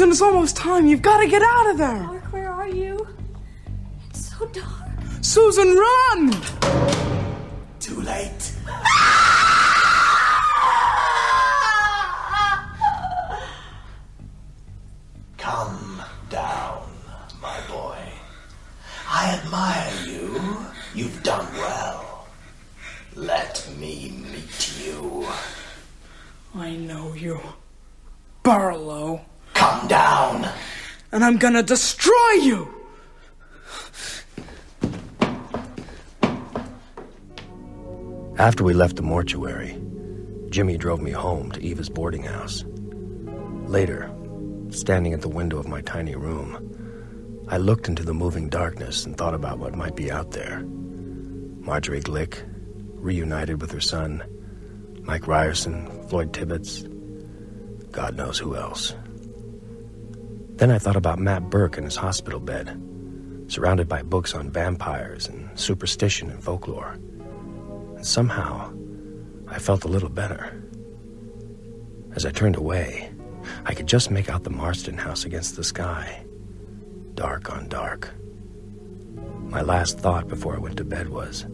Susan, 0.04 0.12
it's 0.12 0.20
almost 0.20 0.54
time. 0.54 0.84
You've 0.84 1.00
got 1.00 1.20
to 1.20 1.26
get 1.26 1.40
out 1.40 1.70
of 1.70 1.78
there. 1.78 2.02
Mark, 2.02 2.30
where 2.30 2.50
are 2.50 2.68
you? 2.68 3.08
It's 4.10 4.36
so 4.36 4.44
dark. 4.48 4.68
Susan, 5.22 5.74
run! 5.74 6.73
Come 29.74 29.88
down. 29.88 30.48
And 31.10 31.24
I'm 31.24 31.36
gonna 31.36 31.62
destroy 31.62 32.32
you! 32.42 32.72
After 38.38 38.62
we 38.62 38.72
left 38.72 38.94
the 38.94 39.02
mortuary, 39.02 39.76
Jimmy 40.48 40.76
drove 40.76 41.00
me 41.00 41.10
home 41.10 41.50
to 41.52 41.60
Eva's 41.60 41.88
boarding 41.88 42.22
house. 42.22 42.64
Later, 43.66 44.14
standing 44.70 45.12
at 45.12 45.22
the 45.22 45.28
window 45.28 45.58
of 45.58 45.66
my 45.66 45.80
tiny 45.80 46.14
room. 46.14 46.60
I 47.48 47.56
looked 47.56 47.88
into 47.88 48.04
the 48.04 48.14
moving 48.14 48.48
darkness 48.48 49.04
and 49.04 49.16
thought 49.16 49.34
about 49.34 49.58
what 49.58 49.74
might 49.74 49.96
be 49.96 50.08
out 50.08 50.30
there. 50.30 50.60
Marjorie 50.60 52.00
Glick, 52.00 52.44
reunited 52.94 53.60
with 53.60 53.72
her 53.72 53.80
son, 53.80 54.22
Mike 55.02 55.26
Ryerson, 55.26 56.06
Floyd 56.08 56.32
Tibbits, 56.32 56.88
God 57.90 58.16
knows 58.16 58.38
who 58.38 58.54
else. 58.54 58.94
Then 60.56 60.70
I 60.70 60.78
thought 60.78 60.96
about 60.96 61.18
Matt 61.18 61.50
Burke 61.50 61.78
in 61.78 61.84
his 61.84 61.96
hospital 61.96 62.38
bed, 62.38 62.80
surrounded 63.48 63.88
by 63.88 64.02
books 64.02 64.34
on 64.34 64.50
vampires 64.50 65.28
and 65.28 65.58
superstition 65.58 66.30
and 66.30 66.42
folklore. 66.42 66.92
And 67.96 68.06
somehow, 68.06 68.72
I 69.48 69.58
felt 69.58 69.84
a 69.84 69.88
little 69.88 70.08
better. 70.08 70.62
As 72.14 72.24
I 72.24 72.30
turned 72.30 72.56
away, 72.56 73.12
I 73.66 73.74
could 73.74 73.88
just 73.88 74.12
make 74.12 74.28
out 74.30 74.44
the 74.44 74.50
Marsten 74.50 74.96
house 74.96 75.24
against 75.24 75.56
the 75.56 75.64
sky, 75.64 76.24
dark 77.14 77.52
on 77.52 77.68
dark. 77.68 78.14
My 79.48 79.62
last 79.62 79.98
thought 79.98 80.28
before 80.28 80.54
I 80.54 80.60
went 80.60 80.76
to 80.76 80.84
bed 80.84 81.08
was 81.08 81.46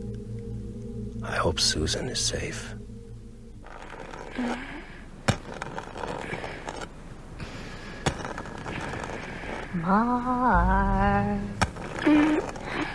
I 1.23 1.37
hope 1.37 1.59
Susan 1.59 2.09
is 2.09 2.21
safe. 2.21 2.75
Mm-hmm. 4.35 4.80
Mark. 9.73 11.39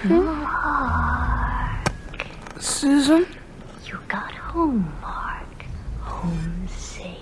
Mark. 0.04 1.88
Susan? 2.60 3.26
You 3.86 3.98
got 4.10 4.34
home, 4.34 4.94
Mark. 5.02 5.66
Home 6.02 6.68
safe. 6.68 7.16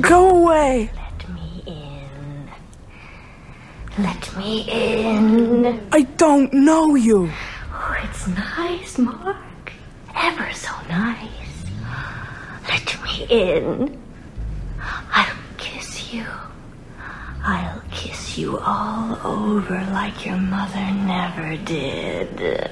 Go 0.00 0.30
away! 0.42 0.90
Let 0.94 1.28
me 1.34 1.62
in. 1.66 2.48
Let 3.98 4.36
me 4.38 4.64
in. 4.66 5.86
I 5.92 6.02
don't 6.16 6.50
know 6.54 6.94
you! 6.94 7.30
Oh, 7.74 7.96
it's 8.02 8.26
nice, 8.26 8.96
Mark. 8.96 9.36
Ever 10.16 10.50
so 10.54 10.72
nice. 10.88 11.28
Let 12.66 13.02
me 13.04 13.26
in. 13.28 14.00
I'll 15.12 15.36
kiss 15.58 16.14
you. 16.14 16.24
Kiss 18.30 18.38
you 18.38 18.58
all 18.60 19.18
over 19.24 19.74
like 19.92 20.24
your 20.24 20.36
mother 20.36 20.86
never 21.04 21.56
did. 21.64 22.70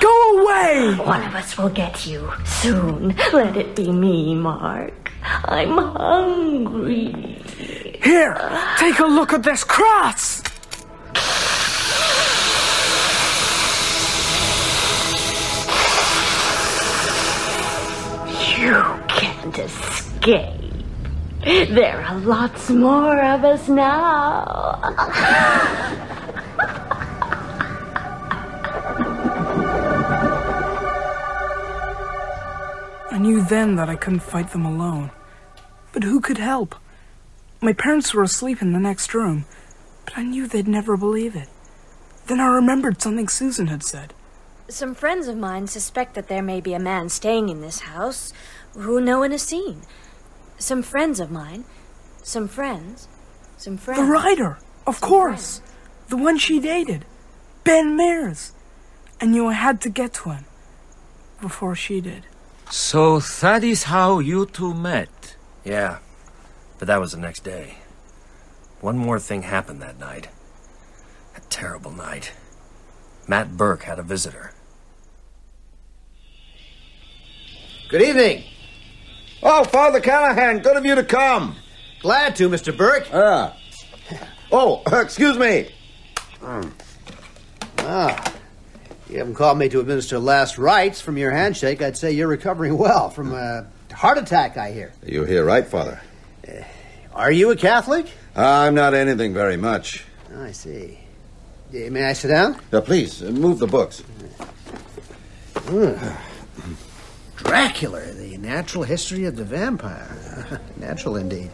Go 0.00 0.38
away! 0.38 0.94
One 1.04 1.24
of 1.24 1.34
us 1.34 1.58
will 1.58 1.70
get 1.70 2.06
you 2.06 2.30
soon. 2.44 3.16
Let 3.32 3.56
it 3.56 3.74
be 3.74 3.90
me, 3.90 4.36
Mark. 4.36 5.10
I'm 5.46 5.78
hungry. 5.78 7.40
Here, 8.04 8.36
take 8.78 9.00
a 9.00 9.06
look 9.06 9.32
at 9.32 9.42
this 9.42 9.64
cross! 9.64 10.40
You 18.60 18.84
can't 19.08 19.58
escape. 19.58 20.53
There 21.44 22.00
are 22.00 22.18
lots 22.20 22.70
more 22.70 23.22
of 23.22 23.44
us 23.44 23.68
now. 23.68 24.80
I 33.10 33.18
knew 33.18 33.44
then 33.44 33.76
that 33.76 33.90
I 33.90 33.96
couldn't 33.96 34.20
fight 34.20 34.52
them 34.52 34.64
alone. 34.64 35.10
But 35.92 36.04
who 36.04 36.22
could 36.22 36.38
help? 36.38 36.76
My 37.60 37.74
parents 37.74 38.14
were 38.14 38.22
asleep 38.22 38.62
in 38.62 38.72
the 38.72 38.78
next 38.78 39.12
room, 39.12 39.44
but 40.06 40.16
I 40.16 40.22
knew 40.22 40.46
they'd 40.46 40.66
never 40.66 40.96
believe 40.96 41.36
it. 41.36 41.48
Then 42.26 42.40
I 42.40 42.46
remembered 42.46 43.02
something 43.02 43.28
Susan 43.28 43.66
had 43.66 43.82
said. 43.82 44.14
Some 44.68 44.94
friends 44.94 45.28
of 45.28 45.36
mine 45.36 45.66
suspect 45.66 46.14
that 46.14 46.28
there 46.28 46.42
may 46.42 46.62
be 46.62 46.72
a 46.72 46.78
man 46.78 47.10
staying 47.10 47.50
in 47.50 47.60
this 47.60 47.80
house 47.80 48.32
who 48.72 48.98
no 48.98 49.18
one 49.18 49.30
has 49.30 49.42
seen. 49.42 49.82
Some 50.64 50.82
friends 50.82 51.20
of 51.20 51.30
mine. 51.30 51.66
Some 52.22 52.48
friends. 52.48 53.06
Some 53.58 53.76
friends. 53.76 54.00
The 54.00 54.06
writer! 54.06 54.56
Of 54.86 54.98
course! 54.98 55.60
The 56.08 56.16
one 56.16 56.38
she 56.38 56.58
dated. 56.58 57.04
Ben 57.64 57.98
Mears. 57.98 58.52
I 59.20 59.26
knew 59.26 59.46
I 59.48 59.52
had 59.52 59.82
to 59.82 59.90
get 59.90 60.14
to 60.14 60.30
him. 60.30 60.46
Before 61.38 61.74
she 61.74 62.00
did. 62.00 62.22
So 62.70 63.20
that 63.20 63.62
is 63.62 63.82
how 63.82 64.20
you 64.20 64.46
two 64.46 64.72
met. 64.72 65.36
Yeah, 65.66 65.98
but 66.78 66.88
that 66.88 66.98
was 66.98 67.12
the 67.12 67.18
next 67.18 67.44
day. 67.44 67.74
One 68.80 68.96
more 68.96 69.20
thing 69.20 69.42
happened 69.42 69.82
that 69.82 69.98
night. 69.98 70.28
A 71.36 71.40
terrible 71.50 71.90
night. 71.90 72.32
Matt 73.28 73.58
Burke 73.58 73.82
had 73.82 73.98
a 73.98 74.02
visitor. 74.02 74.52
Good 77.90 78.00
evening. 78.00 78.44
Oh, 79.44 79.64
Father 79.64 80.00
Callahan, 80.00 80.60
good 80.60 80.76
of 80.76 80.86
you 80.86 80.94
to 80.94 81.04
come. 81.04 81.56
Glad 82.00 82.36
to, 82.36 82.48
Mr. 82.48 82.76
Burke. 82.76 83.06
Ah. 83.12 83.56
Oh, 84.50 84.82
excuse 85.00 85.36
me. 85.38 85.70
Ah. 87.78 88.32
You 89.10 89.18
haven't 89.18 89.34
called 89.34 89.58
me 89.58 89.68
to 89.68 89.80
administer 89.80 90.18
last 90.18 90.56
rites 90.58 91.00
from 91.00 91.18
your 91.18 91.30
handshake. 91.30 91.82
I'd 91.82 91.96
say 91.96 92.10
you're 92.12 92.26
recovering 92.28 92.78
well 92.78 93.10
from 93.10 93.32
a 93.34 93.66
heart 93.92 94.18
attack, 94.18 94.56
I 94.56 94.72
hear. 94.72 94.92
You 95.04 95.24
hear 95.24 95.44
right, 95.44 95.66
Father. 95.66 96.00
Are 97.12 97.30
you 97.30 97.50
a 97.50 97.56
Catholic? 97.56 98.06
I'm 98.34 98.74
not 98.74 98.94
anything 98.94 99.34
very 99.34 99.56
much. 99.56 100.04
I 100.36 100.52
see. 100.52 100.98
Eh, 101.72 101.88
May 101.90 102.04
I 102.04 102.12
sit 102.12 102.28
down? 102.28 102.58
Now, 102.72 102.80
please, 102.80 103.22
uh, 103.22 103.30
move 103.30 103.58
the 103.58 103.66
books. 103.66 104.02
Dracula, 107.44 108.00
the 108.12 108.36
natural 108.38 108.84
history 108.84 109.26
of 109.26 109.36
the 109.36 109.44
vampire. 109.44 110.60
natural 110.76 111.16
indeed. 111.16 111.50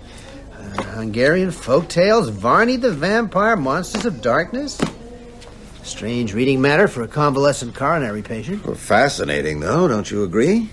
Uh, 0.52 0.82
Hungarian 0.94 1.50
folk 1.50 1.88
tales, 1.88 2.28
Varney 2.28 2.76
the 2.76 2.92
vampire, 2.92 3.56
monsters 3.56 4.04
of 4.04 4.22
darkness. 4.22 4.80
Strange 5.82 6.34
reading 6.34 6.60
matter 6.60 6.88
for 6.88 7.02
a 7.02 7.08
convalescent 7.08 7.74
coronary 7.74 8.22
patient. 8.22 8.64
Well, 8.64 8.76
fascinating, 8.76 9.60
though, 9.60 9.88
don't 9.88 10.10
you 10.10 10.22
agree? 10.24 10.70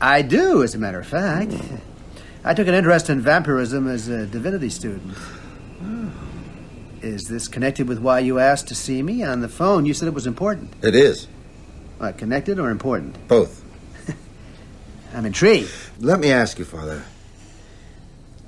I 0.00 0.22
do, 0.22 0.62
as 0.62 0.74
a 0.74 0.78
matter 0.78 1.00
of 1.00 1.06
fact. 1.06 1.54
I 2.44 2.54
took 2.54 2.68
an 2.68 2.74
interest 2.74 3.10
in 3.10 3.20
vampirism 3.20 3.86
as 3.88 4.08
a 4.08 4.26
divinity 4.26 4.70
student. 4.70 5.16
Is 7.02 7.28
this 7.28 7.48
connected 7.48 7.88
with 7.88 7.98
why 7.98 8.20
you 8.20 8.38
asked 8.38 8.68
to 8.68 8.74
see 8.74 9.02
me? 9.02 9.24
On 9.24 9.40
the 9.40 9.48
phone, 9.48 9.86
you 9.86 9.94
said 9.94 10.06
it 10.08 10.14
was 10.14 10.26
important. 10.26 10.72
It 10.82 10.94
is. 10.94 11.26
What, 11.98 12.18
connected 12.18 12.58
or 12.58 12.70
important? 12.70 13.16
Both. 13.26 13.59
I'm 15.14 15.26
intrigued. 15.26 15.70
Let 15.98 16.20
me 16.20 16.30
ask 16.30 16.58
you, 16.58 16.64
Father. 16.64 17.02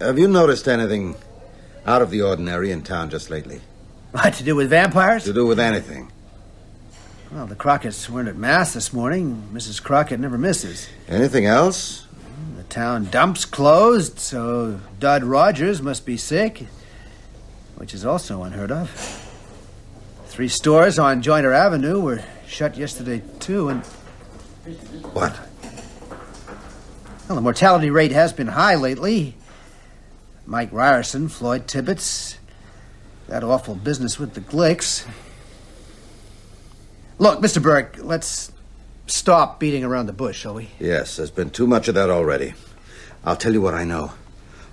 Have 0.01 0.19
you 0.19 0.29
noticed 0.29 0.69
anything 0.69 1.17
out 1.87 2.03
of 2.03 2.11
the 2.11 2.23
ordinary 2.23 2.71
in 2.71 2.83
town 2.83 3.11
just 3.11 3.31
lately? 3.31 3.61
What, 4.13 4.35
to 4.35 4.45
do 4.45 4.55
with 4.55 4.71
vampires? 4.71 5.25
To 5.25 5.33
do 5.33 5.47
with 5.47 5.59
anything? 5.59 6.13
Well, 7.31 7.47
the 7.47 7.55
Crockett's 7.57 8.11
weren't 8.11 8.29
at 8.29 8.37
Mass 8.37 8.75
this 8.75 8.93
morning. 8.93 9.49
Mrs. 9.53 9.83
Crockett 9.83 10.21
never 10.21 10.37
misses. 10.37 10.89
Anything 11.09 11.47
else? 11.47 12.07
The 12.57 12.65
town 12.65 13.07
dump's 13.07 13.45
closed, 13.45 14.19
so 14.19 14.81
Dud 15.01 15.25
Rogers 15.25 15.81
must 15.81 16.05
be 16.05 16.17
sick, 16.17 16.67
which 17.77 17.95
is 17.95 18.05
also 18.05 18.43
unheard 18.43 18.71
of. 18.71 18.91
Three 20.27 20.49
stores 20.49 20.99
on 20.99 21.23
Joiner 21.23 21.53
Avenue 21.53 22.01
were 22.01 22.23
shut 22.47 22.77
yesterday, 22.77 23.23
too, 23.41 23.69
and. 23.69 23.85
What? 25.13 25.39
Well, 27.33 27.37
the 27.37 27.45
mortality 27.45 27.89
rate 27.89 28.13
has 28.13 28.35
been 28.35 28.49
high 28.49 28.75
lately. 28.75 29.35
Mike 30.45 30.71
Ryerson, 30.71 31.31
Floyd 31.31 31.67
Tibbits, 31.67 32.37
that 33.27 33.43
awful 33.43 33.75
business 33.75 34.19
with 34.19 34.35
the 34.35 34.43
Glicks. 34.43 35.07
Look, 37.17 37.41
Mr. 37.41 37.63
Burke, 37.63 37.97
let's 38.01 38.53
stop 39.07 39.59
beating 39.59 39.83
around 39.83 40.09
the 40.09 40.13
bush, 40.13 40.41
shall 40.41 40.53
we? 40.53 40.73
Yes, 40.79 41.17
there's 41.17 41.31
been 41.31 41.49
too 41.49 41.67
much 41.67 41.89
of 41.89 41.95
that 41.95 42.11
already. 42.11 42.53
I'll 43.25 43.35
tell 43.35 43.55
you 43.55 43.63
what 43.63 43.73
I 43.73 43.85
know. 43.85 44.13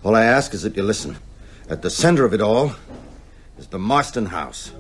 All 0.04 0.14
I 0.14 0.26
ask 0.26 0.54
is 0.54 0.64
that 0.64 0.76
you 0.76 0.84
listen. 0.84 1.16
At 1.70 1.82
the 1.82 1.90
center 1.90 2.26
of 2.26 2.34
it 2.34 2.42
all 2.42 2.74
is 3.58 3.68
the 3.68 3.80
Marsten 3.80 4.26
house. 4.26 4.74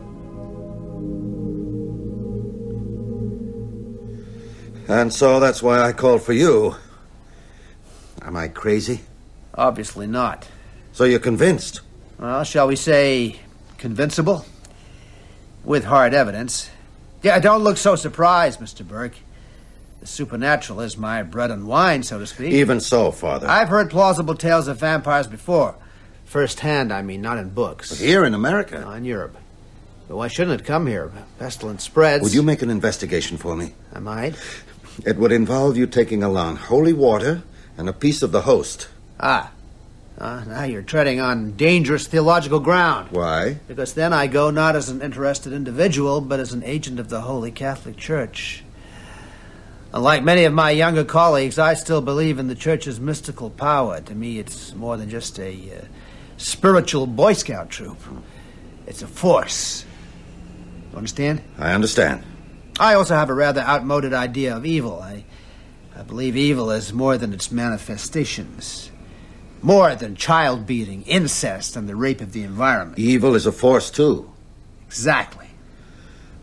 And 4.89 5.13
so 5.13 5.39
that's 5.39 5.63
why 5.63 5.80
I 5.80 5.94
called 5.94 6.24
for 6.24 6.34
you. 6.34 6.76
Am 8.30 8.38
I 8.38 8.48
crazy? 8.48 9.00
Obviously 9.56 10.06
not. 10.06 10.48
So 10.94 11.04
you're 11.04 11.18
convinced? 11.18 11.82
Well, 12.20 12.44
shall 12.44 12.68
we 12.68 12.76
say 12.76 13.38
convincible? 13.80 14.46
With 15.63 15.84
hard 15.84 16.13
evidence. 16.13 16.70
Yeah, 17.24 17.39
don't 17.39 17.63
look 17.63 17.78
so 17.78 17.96
surprised, 17.96 18.60
Mr. 18.60 18.88
Burke. 18.88 19.15
The 20.02 20.06
supernatural 20.06 20.82
is 20.82 20.96
my 20.96 21.24
bread 21.24 21.50
and 21.50 21.65
wine, 21.65 22.04
so 22.04 22.20
to 22.20 22.28
speak. 22.28 22.54
Even 22.54 22.80
so, 22.80 23.10
Father. 23.10 23.48
I've 23.48 23.70
heard 23.70 23.89
plausible 23.89 24.36
tales 24.36 24.68
of 24.68 24.80
vampires 24.80 25.26
before. 25.26 25.74
First 26.26 26.60
hand, 26.60 26.94
I 26.94 27.02
mean, 27.02 27.24
not 27.24 27.39
in 27.39 27.50
books. 27.50 27.89
But 27.89 27.98
here 27.98 28.26
in 28.26 28.36
America? 28.36 28.80
No, 28.80 28.92
in 28.92 29.06
Europe. 29.06 29.38
But 30.08 30.18
why 30.18 30.28
shouldn't 30.28 30.62
it 30.62 30.68
come 30.68 30.86
here? 30.86 31.12
Pestilence 31.39 31.84
spreads. 31.84 32.22
Would 32.22 32.36
you 32.36 32.44
make 32.44 32.62
an 32.62 32.70
investigation 32.70 33.38
for 33.38 33.56
me? 33.56 33.74
I 33.92 33.98
might. 33.98 34.36
It 35.04 35.18
would 35.18 35.32
involve 35.32 35.78
you 35.78 35.88
taking 35.88 36.22
along 36.22 36.58
holy 36.58 36.94
water 36.94 37.42
and 37.80 37.88
a 37.88 37.94
piece 37.94 38.22
of 38.22 38.34
the 38.34 38.42
host. 38.42 38.89
Ah. 39.22 39.52
Uh, 40.18 40.44
now 40.46 40.63
you're 40.65 40.82
treading 40.82 41.22
on 41.22 41.54
dangerous 41.54 42.08
theological 42.08 42.60
ground. 42.60 43.10
Why? 43.10 43.58
Because 43.70 43.94
then 43.94 44.12
I 44.12 44.28
go 44.28 44.52
not 44.52 44.76
as 44.76 44.89
an 44.89 45.02
interested 45.02 45.54
individual, 45.54 46.20
but 46.20 46.42
as 46.42 46.52
an 46.52 46.62
agent 46.65 47.00
of 47.00 47.08
the 47.08 47.22
Holy 47.22 47.52
Catholic 47.52 47.96
Church. 47.96 48.65
Unlike 49.94 50.24
many 50.26 50.44
of 50.44 50.52
my 50.52 50.72
younger 50.72 51.06
colleagues, 51.06 51.58
I 51.58 51.74
still 51.76 52.02
believe 52.02 52.38
in 52.38 52.50
the 52.50 52.54
Church's 52.54 53.00
mystical 53.00 53.50
power. 53.50 54.02
To 54.02 54.13
me, 54.13 54.39
it's 54.39 54.76
more 54.76 54.98
than 54.98 55.10
just 55.10 55.39
a 55.39 55.54
uh, 55.54 55.86
spiritual 56.36 57.08
Boy 57.08 57.32
Scout 57.32 57.70
troop. 57.70 57.98
It's 58.88 59.04
a 59.04 59.08
force. 59.08 59.86
You 60.92 60.98
understand? 60.98 61.42
I 61.58 61.72
understand. 61.72 62.24
I 62.78 62.96
also 62.96 63.15
have 63.15 63.30
a 63.30 63.34
rather 63.34 63.62
outmoded 63.62 64.13
idea 64.13 64.58
of 64.58 64.65
evil. 64.65 65.02
I, 65.02 65.24
I 66.00 66.04
believe 66.04 66.38
evil 66.38 66.72
is 66.72 66.94
more 66.94 67.18
than 67.18 67.34
its 67.34 67.52
manifestations. 67.52 68.90
More 69.62 69.96
than 69.96 70.16
child 70.16 70.66
beating, 70.66 71.02
incest, 71.02 71.76
and 71.76 71.90
the 71.90 71.96
rape 71.98 72.22
of 72.22 72.32
the 72.32 72.44
environment. 72.44 72.98
Evil 72.98 73.36
is 73.36 73.46
a 73.46 73.52
force, 73.52 73.92
too. 73.92 74.32
Exactly. 74.88 75.48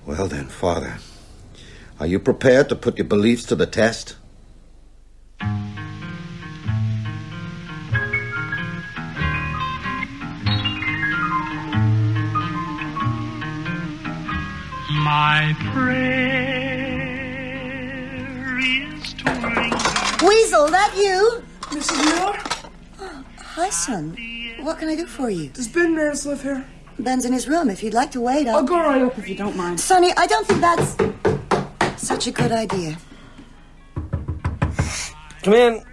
Well, 0.04 0.26
then, 0.26 0.48
Father, 0.48 0.98
are 1.98 2.06
you 2.06 2.18
prepared 2.18 2.68
to 2.68 2.76
put 2.76 2.98
your 2.98 3.06
beliefs 3.06 3.44
to 3.44 3.56
the 3.56 3.64
test? 3.64 4.16
My 14.90 15.56
prayer 15.72 16.60
is 16.60 16.65
to 19.18 19.30
ring. 19.56 19.72
Weasel, 20.28 20.68
that 20.68 20.94
you? 20.96 21.42
Mrs. 21.70 22.04
Miller? 22.04 22.38
Oh, 23.00 23.24
hi, 23.38 23.70
son. 23.70 24.16
What 24.60 24.78
can 24.78 24.88
I 24.88 24.96
do 24.96 25.06
for 25.06 25.30
you? 25.30 25.48
Does 25.48 25.68
Ben 25.68 25.94
Mears 25.94 26.26
live 26.26 26.42
here? 26.42 26.64
Ben's 26.98 27.24
in 27.24 27.32
his 27.32 27.46
room. 27.48 27.68
If 27.68 27.82
you'd 27.82 27.94
like 27.94 28.10
to 28.12 28.20
wait, 28.20 28.48
I'll... 28.48 28.56
I'll 28.56 28.64
go 28.64 28.78
right 28.78 29.02
up 29.02 29.18
if 29.18 29.28
you 29.28 29.34
don't 29.36 29.56
mind. 29.56 29.78
Sonny, 29.78 30.12
I 30.16 30.26
don't 30.26 30.46
think 30.46 30.60
that's 30.60 30.96
such 32.02 32.26
a 32.26 32.30
good 32.30 32.52
idea. 32.52 32.96
Come 35.42 35.54
in. 35.54 35.84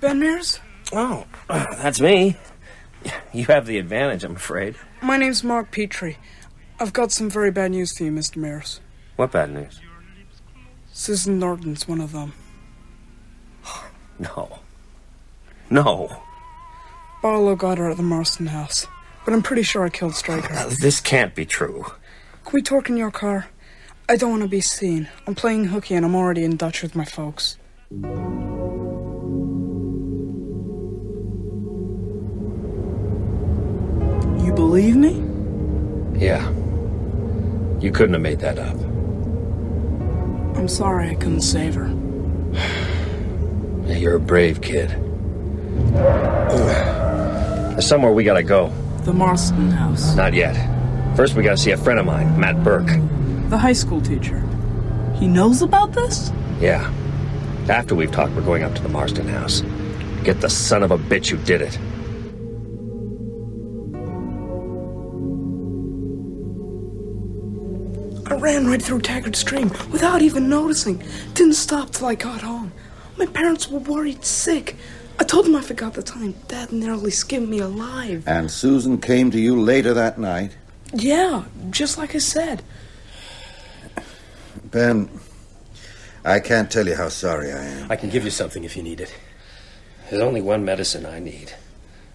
Ben 0.00 0.18
Mears? 0.18 0.60
Oh, 0.92 1.26
that's 1.48 2.00
me. 2.00 2.36
You 3.32 3.44
have 3.46 3.66
the 3.66 3.78
advantage, 3.78 4.24
I'm 4.24 4.36
afraid. 4.36 4.76
My 5.02 5.16
name's 5.16 5.42
Mark 5.44 5.70
Petrie. 5.70 6.18
I've 6.78 6.92
got 6.92 7.12
some 7.12 7.28
very 7.28 7.50
bad 7.50 7.72
news 7.72 7.96
for 7.96 8.04
you, 8.04 8.12
Mr. 8.12 8.36
Mears. 8.36 8.80
What 9.16 9.32
bad 9.32 9.50
news? 9.50 9.80
Susan 11.00 11.38
Norton's 11.38 11.88
one 11.88 12.02
of 12.02 12.12
them. 12.12 12.34
No. 14.18 14.58
No. 15.70 16.14
Barlow 17.22 17.56
got 17.56 17.78
her 17.78 17.88
at 17.88 17.96
the 17.96 18.02
Marsten 18.02 18.48
house, 18.48 18.86
but 19.24 19.32
I'm 19.32 19.40
pretty 19.40 19.62
sure 19.62 19.82
I 19.82 19.88
killed 19.88 20.14
Straker. 20.14 20.52
Uh, 20.52 20.70
this 20.82 21.00
can't 21.00 21.34
be 21.34 21.46
true. 21.46 21.86
Can 22.44 22.52
we 22.52 22.60
talk 22.60 22.90
in 22.90 22.98
your 22.98 23.10
car? 23.10 23.48
I 24.10 24.16
don't 24.16 24.28
want 24.28 24.42
to 24.42 24.48
be 24.48 24.60
seen. 24.60 25.08
I'm 25.26 25.34
playing 25.34 25.64
hooky 25.64 25.94
and 25.94 26.04
I'm 26.04 26.14
already 26.14 26.44
in 26.44 26.58
Dutch 26.58 26.82
with 26.82 26.94
my 26.94 27.06
folks. 27.06 27.56
You 34.44 34.52
believe 34.54 34.96
me? 34.96 35.24
Yeah. 36.20 36.46
You 37.80 37.90
couldn't 37.90 38.12
have 38.12 38.20
made 38.20 38.40
that 38.40 38.58
up. 38.58 38.89
I'm 40.60 40.68
sorry 40.68 41.08
I 41.08 41.14
couldn't 41.14 41.40
save 41.40 41.74
her. 41.76 41.88
Yeah, 43.86 43.96
you're 43.96 44.16
a 44.16 44.20
brave 44.20 44.60
kid. 44.60 44.90
There's 47.70 47.86
somewhere 47.86 48.12
we 48.12 48.24
gotta 48.24 48.42
go. 48.42 48.70
The 49.04 49.14
Marsten 49.14 49.70
house. 49.70 50.14
Not 50.14 50.34
yet. 50.34 50.54
First, 51.16 51.34
we 51.34 51.42
gotta 51.42 51.56
see 51.56 51.70
a 51.70 51.78
friend 51.78 51.98
of 51.98 52.04
mine, 52.04 52.38
Matt 52.38 52.62
Burke. 52.62 52.90
The 53.48 53.56
high 53.56 53.72
school 53.72 54.02
teacher. 54.02 54.46
He 55.14 55.26
knows 55.26 55.62
about 55.62 55.94
this? 55.94 56.30
Yeah. 56.60 56.92
After 57.70 57.94
we've 57.94 58.12
talked, 58.12 58.34
we're 58.34 58.42
going 58.42 58.62
up 58.62 58.74
to 58.74 58.82
the 58.82 58.90
Marsten 58.90 59.28
house. 59.28 59.62
Get 60.24 60.42
the 60.42 60.50
son 60.50 60.82
of 60.82 60.90
a 60.90 60.98
bitch 60.98 61.28
who 61.28 61.38
did 61.38 61.62
it. 61.62 61.78
Ran 68.60 68.70
right 68.70 68.82
through 68.82 69.00
Taggart 69.00 69.36
Stream 69.36 69.70
without 69.90 70.22
even 70.22 70.48
noticing. 70.48 71.02
Didn't 71.34 71.54
stop 71.54 71.90
till 71.90 72.06
I 72.06 72.14
got 72.14 72.42
home. 72.42 72.72
My 73.16 73.26
parents 73.26 73.68
were 73.68 73.78
worried 73.78 74.24
sick. 74.24 74.76
I 75.18 75.24
told 75.24 75.46
them 75.46 75.56
I 75.56 75.62
forgot 75.62 75.94
the 75.94 76.02
time. 76.02 76.34
Dad 76.48 76.72
nearly 76.72 77.10
skinned 77.10 77.48
me 77.48 77.58
alive. 77.58 78.26
And 78.26 78.50
Susan 78.50 78.98
came 79.00 79.30
to 79.30 79.40
you 79.40 79.60
later 79.60 79.94
that 79.94 80.18
night? 80.18 80.56
Yeah, 80.92 81.44
just 81.70 81.96
like 81.98 82.14
I 82.14 82.18
said. 82.18 82.62
Ben, 84.64 85.08
I 86.24 86.40
can't 86.40 86.70
tell 86.70 86.86
you 86.86 86.96
how 86.96 87.08
sorry 87.08 87.52
I 87.52 87.64
am. 87.64 87.90
I 87.90 87.96
can 87.96 88.10
give 88.10 88.24
you 88.24 88.30
something 88.30 88.64
if 88.64 88.76
you 88.76 88.82
need 88.82 89.00
it. 89.00 89.14
There's 90.08 90.22
only 90.22 90.42
one 90.42 90.64
medicine 90.64 91.06
I 91.06 91.18
need 91.18 91.52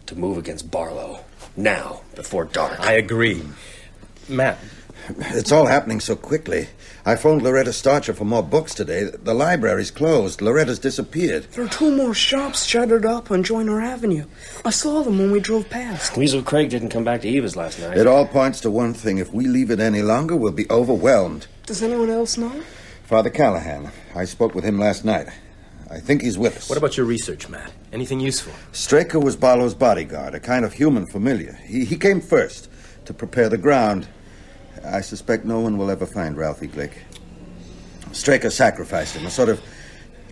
to 0.08 0.15
move 0.15 0.38
against 0.38 0.69
Barlow. 0.69 1.23
Now, 1.58 2.01
before 2.15 2.45
dark. 2.45 2.79
I 2.79 2.93
agree. 2.93 3.41
Matt. 4.27 4.60
It's 5.08 5.51
all 5.51 5.67
happening 5.67 5.99
so 5.99 6.15
quickly. 6.15 6.67
I 7.05 7.15
phoned 7.15 7.43
Loretta 7.43 7.73
Starcher 7.73 8.13
for 8.13 8.25
more 8.25 8.41
books 8.41 8.73
today. 8.73 9.03
The 9.03 9.34
library's 9.34 9.91
closed. 9.91 10.41
Loretta's 10.41 10.79
disappeared. 10.79 11.43
There 11.51 11.63
are 11.63 11.69
two 11.69 11.95
more 11.95 12.13
shops 12.13 12.65
shuttered 12.65 13.05
up 13.05 13.29
on 13.29 13.43
Joyner 13.43 13.81
Avenue. 13.81 14.25
I 14.63 14.71
saw 14.71 15.03
them 15.03 15.19
when 15.19 15.31
we 15.31 15.39
drove 15.39 15.69
past. 15.69 16.17
Weasel 16.17 16.41
Craig 16.41 16.69
didn't 16.69 16.89
come 16.89 17.03
back 17.03 17.21
to 17.21 17.27
Eva's 17.29 17.55
last 17.55 17.79
night. 17.79 17.97
It 17.97 18.08
all 18.08 18.25
points 18.25 18.62
to 18.62 18.71
one 18.71 18.93
thing. 18.93 19.19
If 19.19 19.31
we 19.31 19.47
leave 19.47 19.69
it 19.69 19.79
any 19.79 20.01
longer, 20.01 20.36
we'll 20.36 20.51
be 20.51 20.69
overwhelmed. 20.71 21.47
Does 21.65 21.84
anyone 21.84 22.10
else 22.10 22.38
know? 22.38 22.63
Father 23.03 23.29
Callahan. 23.29 23.91
I 24.15 24.25
spoke 24.25 24.55
with 24.55 24.63
him 24.63 24.79
last 24.79 25.05
night. 25.05 25.27
I 25.91 25.99
think 25.99 26.23
he's 26.23 26.38
with 26.38 26.58
us. 26.58 26.69
What 26.69 26.79
about 26.79 26.97
your 26.97 27.05
research, 27.05 27.47
Matt? 27.47 27.71
Anything 27.93 28.19
useful? 28.19 28.53
Straker 28.71 29.19
was 29.19 29.36
Barlow's 29.36 29.75
bodyguard, 29.75 30.34
a 30.34 30.39
kind 30.39 30.65
of 30.65 30.73
human 30.73 31.05
familiar. 31.05 31.53
He, 31.63 31.86
he 31.86 31.95
came 31.95 32.21
first 32.21 32.69
to 33.05 33.13
prepare 33.13 33.49
the 33.49 33.58
ground. 33.60 34.08
I 34.91 35.02
suspect 35.02 35.45
no 35.45 35.60
one 35.60 35.78
will 35.78 35.91
ever 35.91 36.06
find 36.06 36.38
Ralphie 36.38 36.67
Glick. 36.67 36.93
Straker 38.12 38.50
sacrificed 38.50 39.15
him, 39.15 39.26
a 39.26 39.30
sort 39.30 39.50
of 39.50 39.62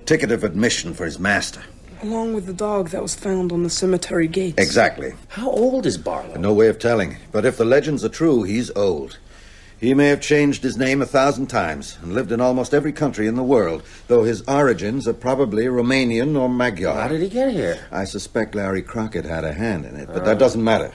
ticket 0.05 0.31
of 0.31 0.43
admission 0.43 0.93
for 0.93 1.05
his 1.05 1.19
master. 1.19 1.61
Along 2.01 2.33
with 2.33 2.45
the 2.45 2.53
dog 2.53 2.89
that 2.89 3.01
was 3.01 3.15
found 3.15 3.51
on 3.51 3.63
the 3.63 3.69
cemetery 3.69 4.27
gates. 4.27 4.61
Exactly. 4.61 5.13
How 5.29 5.49
old 5.49 5.85
is 5.85 5.97
Barlow? 5.97 6.35
No 6.35 6.53
way 6.53 6.67
of 6.67 6.79
telling. 6.79 7.17
But 7.31 7.45
if 7.45 7.57
the 7.57 7.65
legends 7.65 8.03
are 8.03 8.09
true, 8.09 8.43
he's 8.43 8.69
old. 8.71 9.19
He 9.79 9.93
may 9.93 10.07
have 10.07 10.21
changed 10.21 10.63
his 10.63 10.77
name 10.77 11.01
a 11.01 11.05
thousand 11.05 11.47
times 11.47 11.97
and 12.01 12.13
lived 12.13 12.31
in 12.31 12.39
almost 12.39 12.73
every 12.73 12.93
country 12.93 13.27
in 13.27 13.35
the 13.35 13.43
world, 13.43 13.83
though 14.07 14.23
his 14.23 14.41
origins 14.43 15.09
are 15.09 15.13
probably 15.13 15.65
Romanian 15.65 16.39
or 16.39 16.47
Magyar. 16.47 16.93
How 16.93 17.09
did 17.09 17.21
he 17.21 17.27
get 17.27 17.51
here? 17.51 17.85
I 17.91 18.05
suspect 18.05 18.55
Larry 18.55 18.81
Crockett 18.81 19.25
had 19.25 19.43
a 19.43 19.51
hand 19.51 19.85
in 19.85 19.97
it, 19.97 20.07
but 20.07 20.23
that 20.23 20.39
doesn't 20.39 20.63
matter. 20.63 20.93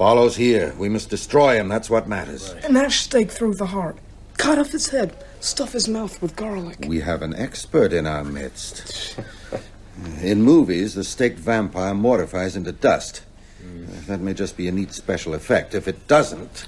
Barlow's 0.00 0.36
here. 0.36 0.74
We 0.78 0.88
must 0.88 1.10
destroy 1.10 1.56
him. 1.56 1.68
That's 1.68 1.90
what 1.90 2.08
matters. 2.08 2.52
An 2.64 2.74
ash 2.74 3.00
stake 3.00 3.30
through 3.30 3.56
the 3.56 3.66
heart. 3.66 3.98
Cut 4.38 4.58
off 4.58 4.72
his 4.72 4.88
head. 4.88 5.14
Stuff 5.40 5.72
his 5.72 5.88
mouth 5.88 6.22
with 6.22 6.36
garlic. 6.36 6.86
We 6.88 7.00
have 7.00 7.20
an 7.20 7.34
expert 7.34 7.92
in 7.92 8.06
our 8.06 8.24
midst. 8.24 9.20
in 10.22 10.40
movies, 10.40 10.94
the 10.94 11.04
staked 11.04 11.38
vampire 11.38 11.92
mortifies 11.92 12.56
into 12.56 12.72
dust. 12.72 13.24
Mm. 13.62 14.06
That 14.06 14.20
may 14.20 14.32
just 14.32 14.56
be 14.56 14.68
a 14.68 14.72
neat 14.72 14.94
special 14.94 15.34
effect. 15.34 15.74
If 15.74 15.86
it 15.86 16.08
doesn't, 16.08 16.66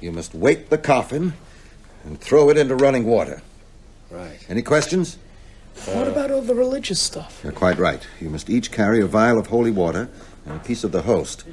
you 0.00 0.10
must 0.10 0.34
weight 0.34 0.70
the 0.70 0.78
coffin 0.78 1.34
and 2.02 2.18
throw 2.18 2.48
it 2.48 2.56
into 2.56 2.76
running 2.76 3.04
water. 3.04 3.42
Right. 4.10 4.38
Any 4.48 4.62
questions? 4.62 5.18
What 5.84 6.08
about 6.08 6.30
all 6.30 6.40
the 6.40 6.54
religious 6.54 7.02
stuff? 7.02 7.42
You're 7.44 7.52
quite 7.52 7.76
right. 7.76 8.06
You 8.22 8.30
must 8.30 8.48
each 8.48 8.72
carry 8.72 9.02
a 9.02 9.06
vial 9.06 9.38
of 9.38 9.48
holy 9.48 9.70
water 9.70 10.08
and 10.46 10.56
a 10.56 10.64
piece 10.64 10.82
of 10.82 10.92
the 10.92 11.02
host. 11.02 11.44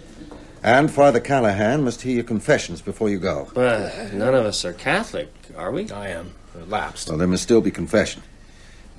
And 0.63 0.91
Father 0.91 1.19
Callahan 1.19 1.83
must 1.83 2.01
hear 2.03 2.15
your 2.15 2.23
confessions 2.23 2.81
before 2.81 3.09
you 3.09 3.17
go. 3.17 3.47
But 3.53 4.13
none 4.13 4.35
of 4.35 4.45
us 4.45 4.63
are 4.63 4.73
Catholic, 4.73 5.33
are 5.57 5.71
we? 5.71 5.89
I 5.89 6.09
am. 6.09 6.33
Lapsed. 6.67 7.09
Well, 7.09 7.17
there 7.17 7.27
must 7.27 7.43
still 7.43 7.61
be 7.61 7.71
confession. 7.71 8.21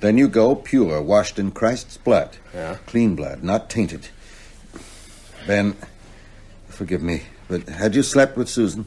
Then 0.01 0.17
you 0.17 0.27
go 0.27 0.55
pure, 0.55 1.01
washed 1.01 1.39
in 1.39 1.51
Christ's 1.51 1.95
blood. 1.97 2.35
Yeah. 2.53 2.77
Clean 2.87 3.15
blood, 3.15 3.43
not 3.43 3.69
tainted. 3.69 4.09
Ben, 5.47 5.75
forgive 6.67 7.01
me, 7.01 7.23
but 7.47 7.69
had 7.69 7.95
you 7.95 8.03
slept 8.03 8.35
with 8.35 8.49
Susan? 8.49 8.85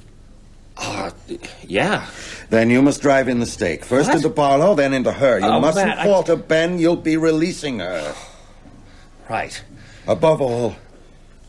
Uh, 0.77 1.11
yeah. 1.63 2.07
Then 2.51 2.69
you 2.69 2.83
must 2.83 3.01
drive 3.01 3.29
in 3.29 3.39
the 3.41 3.47
stake. 3.47 3.85
First 3.85 4.09
What? 4.09 4.17
into 4.17 4.29
Barlow, 4.29 4.75
then 4.75 4.93
into 4.93 5.13
her. 5.13 5.39
You 5.39 5.47
Oh, 5.47 5.61
mustn't 5.61 5.87
Matt, 5.89 5.99
I- 6.01 6.05
falter, 6.05 6.37
Ben. 6.37 6.79
You'll 6.79 6.97
be 6.97 7.17
releasing 7.17 7.79
her. 7.79 8.15
Right. 9.31 9.63
Above 10.07 10.43
all, 10.43 10.77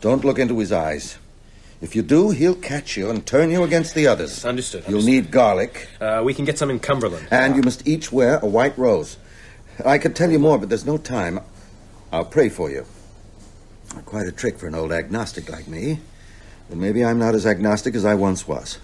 don't 0.01 0.23
look 0.23 0.39
into 0.39 0.59
his 0.59 0.71
eyes. 0.71 1.17
If 1.81 1.95
you 1.95 2.01
do, 2.01 2.31
he'll 2.31 2.55
catch 2.55 2.97
you 2.97 3.09
and 3.09 3.25
turn 3.25 3.51
you 3.51 3.63
against 3.63 3.93
the 3.93 4.07
others. 4.07 4.43
Understood. 4.45 4.83
You'll 4.87 5.03
need 5.03 5.29
garlic, 5.31 5.87
Uh, 6.01 6.21
we 6.25 6.33
can 6.33 6.43
get 6.45 6.57
some 6.57 6.69
in 6.71 6.79
Cumberland. 6.79 7.27
and 7.31 7.55
you 7.55 7.61
must 7.61 7.87
each 7.87 8.11
wear 8.11 8.39
a 8.39 8.47
white 8.47 8.75
rose. 8.77 9.17
I 9.85 9.99
could 9.99 10.15
tell 10.15 10.31
you 10.31 10.39
more, 10.39 10.57
but 10.57 10.69
there's 10.69 10.85
no 10.87 10.97
time. 10.97 11.39
I'll 12.11 12.25
pray 12.25 12.49
for 12.49 12.71
you. 12.71 12.85
Quite 14.05 14.27
a 14.27 14.31
trick 14.31 14.57
for 14.57 14.67
an 14.67 14.73
old 14.75 14.91
agnostic 14.91 15.49
like 15.51 15.67
me. 15.67 15.99
But 16.69 16.77
maybe 16.79 17.05
I'm 17.05 17.19
not 17.19 17.35
as 17.35 17.45
agnostic 17.45 17.93
as 17.95 18.05
I 18.05 18.15
once 18.15 18.47
was. 18.47 18.79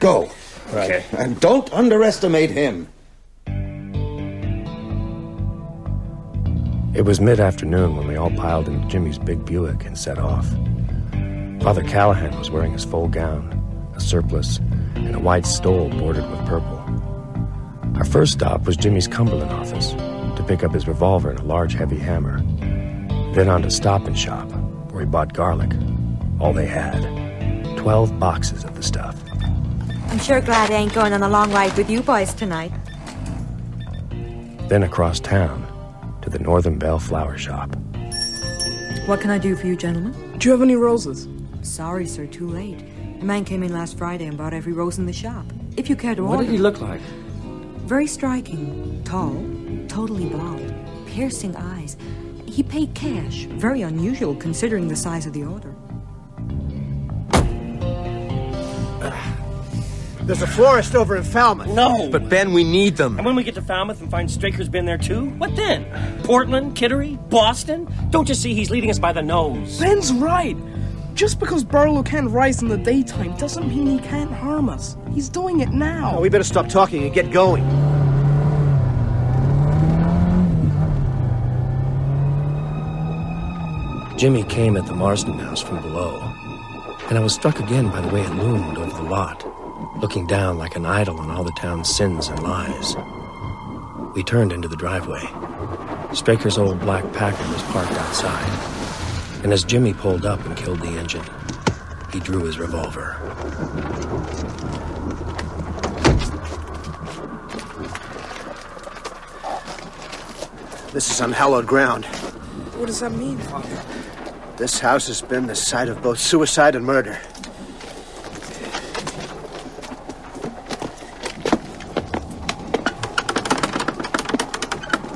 Go. 0.00 0.30
Okay. 0.72 1.04
And 1.16 1.38
don't 1.40 1.72
underestimate 1.72 2.50
him. 2.50 2.88
It 6.94 7.04
was 7.04 7.20
mid 7.20 7.40
afternoon 7.40 7.96
when 7.96 8.06
we 8.06 8.14
all 8.14 8.30
piled 8.30 8.68
into 8.68 8.86
Jimmy's 8.86 9.18
big 9.18 9.44
Buick 9.44 9.84
and 9.84 9.98
set 9.98 10.16
off. 10.16 10.48
Father 11.60 11.82
Callahan 11.82 12.38
was 12.38 12.52
wearing 12.52 12.72
his 12.72 12.84
full 12.84 13.08
gown, 13.08 13.50
a 13.96 14.00
surplice, 14.00 14.58
and 14.94 15.12
a 15.12 15.18
white 15.18 15.44
stole 15.44 15.88
bordered 15.88 16.30
with 16.30 16.46
purple. 16.46 16.78
Our 17.96 18.04
first 18.04 18.34
stop 18.34 18.64
was 18.64 18.76
Jimmy's 18.76 19.08
Cumberland 19.08 19.50
office 19.50 19.90
to 19.90 20.44
pick 20.46 20.62
up 20.62 20.72
his 20.72 20.86
revolver 20.86 21.30
and 21.30 21.40
a 21.40 21.42
large 21.42 21.74
heavy 21.74 21.98
hammer. 21.98 22.40
Then 23.34 23.48
on 23.48 23.62
to 23.62 23.72
Stop 23.72 24.06
and 24.06 24.16
Shop, 24.16 24.48
where 24.92 25.00
he 25.00 25.06
bought 25.06 25.32
garlic. 25.32 25.72
All 26.38 26.52
they 26.52 26.66
had. 26.66 27.02
Twelve 27.76 28.20
boxes 28.20 28.62
of 28.62 28.76
the 28.76 28.84
stuff. 28.84 29.20
I'm 30.10 30.20
sure 30.20 30.40
glad 30.40 30.70
I 30.70 30.74
ain't 30.74 30.94
going 30.94 31.12
on 31.12 31.24
a 31.24 31.28
long 31.28 31.50
ride 31.50 31.76
with 31.76 31.90
you 31.90 32.02
boys 32.02 32.32
tonight. 32.34 32.70
Then 34.68 34.84
across 34.84 35.18
town 35.18 35.63
to 36.24 36.30
the 36.30 36.38
Northern 36.38 36.78
Bell 36.78 36.98
Flower 36.98 37.36
Shop. 37.36 37.76
What 39.06 39.20
can 39.20 39.28
I 39.28 39.36
do 39.36 39.54
for 39.54 39.66
you, 39.66 39.76
gentlemen? 39.76 40.38
Do 40.38 40.48
you 40.48 40.52
have 40.52 40.62
any 40.62 40.74
roses? 40.74 41.28
Sorry, 41.60 42.06
sir, 42.06 42.26
too 42.26 42.48
late. 42.48 42.80
A 43.20 43.24
man 43.24 43.44
came 43.44 43.62
in 43.62 43.74
last 43.74 43.98
Friday 43.98 44.24
and 44.24 44.36
bought 44.38 44.54
every 44.54 44.72
rose 44.72 44.96
in 44.98 45.04
the 45.04 45.12
shop. 45.12 45.44
If 45.76 45.90
you 45.90 45.96
care 45.96 46.14
to 46.14 46.22
What 46.24 46.36
order. 46.36 46.44
did 46.44 46.52
he 46.52 46.58
look 46.58 46.80
like? 46.80 47.02
Very 47.84 48.06
striking. 48.06 49.02
Tall, 49.04 49.34
totally 49.86 50.24
blonde, 50.24 50.74
piercing 51.06 51.54
eyes. 51.56 51.98
He 52.46 52.62
paid 52.62 52.94
cash. 52.94 53.44
Very 53.44 53.82
unusual 53.82 54.34
considering 54.34 54.88
the 54.88 54.96
size 54.96 55.26
of 55.26 55.34
the 55.34 55.44
order. 55.44 55.73
There's 60.26 60.40
a 60.40 60.46
florist 60.46 60.94
over 60.94 61.16
in 61.16 61.22
Falmouth. 61.22 61.68
No. 61.68 62.08
But 62.10 62.30
Ben, 62.30 62.54
we 62.54 62.64
need 62.64 62.96
them. 62.96 63.18
And 63.18 63.26
when 63.26 63.36
we 63.36 63.44
get 63.44 63.54
to 63.56 63.62
Falmouth 63.62 64.00
and 64.00 64.10
find 64.10 64.30
Straker's 64.30 64.70
been 64.70 64.86
there 64.86 64.96
too, 64.96 65.26
what 65.36 65.54
then? 65.54 65.84
Portland, 66.22 66.74
Kittery, 66.74 67.18
Boston? 67.28 67.86
Don't 68.08 68.26
you 68.26 68.34
see 68.34 68.54
he's 68.54 68.70
leading 68.70 68.88
us 68.88 68.98
by 68.98 69.12
the 69.12 69.20
nose? 69.20 69.78
Ben's 69.78 70.14
right. 70.14 70.56
Just 71.12 71.38
because 71.38 71.62
Barlow 71.62 72.02
can't 72.02 72.30
rise 72.30 72.62
in 72.62 72.68
the 72.68 72.78
daytime 72.78 73.36
doesn't 73.36 73.68
mean 73.68 73.86
he 73.86 73.98
can't 73.98 74.32
harm 74.32 74.70
us. 74.70 74.96
He's 75.12 75.28
doing 75.28 75.60
it 75.60 75.68
now. 75.70 76.14
Oh, 76.16 76.20
we 76.22 76.30
better 76.30 76.42
stop 76.42 76.68
talking 76.70 77.04
and 77.04 77.12
get 77.12 77.30
going. 77.30 77.62
Jimmy 84.16 84.42
came 84.44 84.76
at 84.78 84.86
the 84.86 84.94
Marsten 84.94 85.38
house 85.38 85.60
from 85.60 85.82
below, 85.82 86.18
and 87.10 87.18
I 87.18 87.20
was 87.20 87.34
struck 87.34 87.60
again 87.60 87.90
by 87.90 88.00
the 88.00 88.08
way 88.08 88.22
it 88.22 88.30
loomed 88.36 88.78
over 88.78 88.96
the 88.96 89.02
lot, 89.02 89.44
looking 90.00 90.26
down 90.26 90.58
like 90.58 90.76
an 90.76 90.84
idol 90.84 91.18
on 91.20 91.30
all 91.30 91.44
the 91.44 91.52
town's 91.52 91.88
sins 91.88 92.28
and 92.28 92.42
lies. 92.42 92.96
We 94.14 94.22
turned 94.22 94.52
into 94.52 94.68
the 94.68 94.76
driveway. 94.76 95.28
Straker's 96.12 96.58
old 96.58 96.80
black 96.80 97.04
Packard 97.12 97.48
was 97.50 97.62
parked 97.64 97.92
outside, 97.92 99.42
and 99.42 99.52
as 99.52 99.64
Jimmy 99.64 99.94
pulled 99.94 100.26
up 100.26 100.44
and 100.46 100.56
killed 100.56 100.80
the 100.80 100.98
engine, 100.98 101.24
he 102.12 102.20
drew 102.20 102.44
his 102.44 102.58
revolver. 102.58 103.16
This 110.92 111.10
is 111.10 111.20
unhallowed 111.20 111.66
ground. 111.66 112.04
What 112.76 112.86
does 112.86 113.00
that 113.00 113.10
mean, 113.10 113.38
Father? 113.38 113.82
This 114.56 114.78
house 114.78 115.08
has 115.08 115.20
been 115.20 115.46
the 115.46 115.56
site 115.56 115.88
of 115.88 116.00
both 116.00 116.20
suicide 116.20 116.76
and 116.76 116.84
murder. 116.84 117.18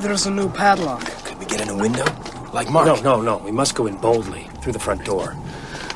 There's 0.09 0.25
a 0.25 0.31
new 0.31 0.49
padlock. 0.49 1.05
Could 1.23 1.37
we 1.37 1.45
get 1.45 1.61
in 1.61 1.69
a 1.69 1.77
window? 1.77 2.03
Like 2.51 2.67
Mark? 2.71 2.87
No, 2.87 2.95
no, 2.95 3.21
no. 3.21 3.37
We 3.37 3.51
must 3.51 3.75
go 3.75 3.85
in 3.85 3.95
boldly 3.97 4.49
through 4.59 4.73
the 4.73 4.79
front 4.79 5.05
door. 5.05 5.37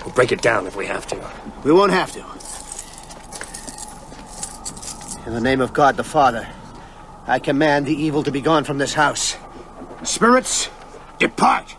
We'll 0.05 0.13
break 0.13 0.31
it 0.31 0.39
down 0.39 0.67
if 0.67 0.75
we 0.75 0.85
have 0.85 1.07
to. 1.07 1.31
We 1.63 1.71
won't 1.71 1.91
have 1.91 2.11
to. 2.11 2.19
In 5.25 5.33
the 5.33 5.41
name 5.41 5.61
of 5.61 5.73
God 5.73 5.97
the 5.97 6.03
Father, 6.03 6.47
I 7.25 7.39
command 7.39 7.87
the 7.87 7.95
evil 7.95 8.21
to 8.21 8.29
be 8.29 8.39
gone 8.39 8.65
from 8.65 8.77
this 8.77 8.93
house. 8.93 9.35
Spirits, 10.03 10.69
depart! 11.17 11.75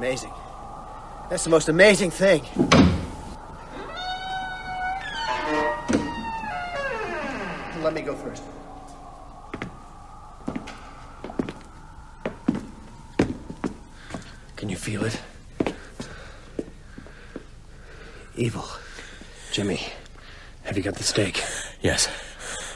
Amazing. 0.00 0.32
That's 1.28 1.44
the 1.44 1.50
most 1.50 1.68
amazing 1.68 2.10
thing. 2.10 2.42
Let 7.82 7.92
me 7.92 8.00
go 8.00 8.14
first. 8.14 8.42
Can 14.56 14.70
you 14.70 14.76
feel 14.76 15.04
it? 15.04 15.20
Evil. 18.36 18.64
Jimmy, 19.52 19.82
have 20.62 20.78
you 20.78 20.82
got 20.82 20.94
the 20.94 21.02
stake? 21.02 21.44
Yes. 21.82 22.08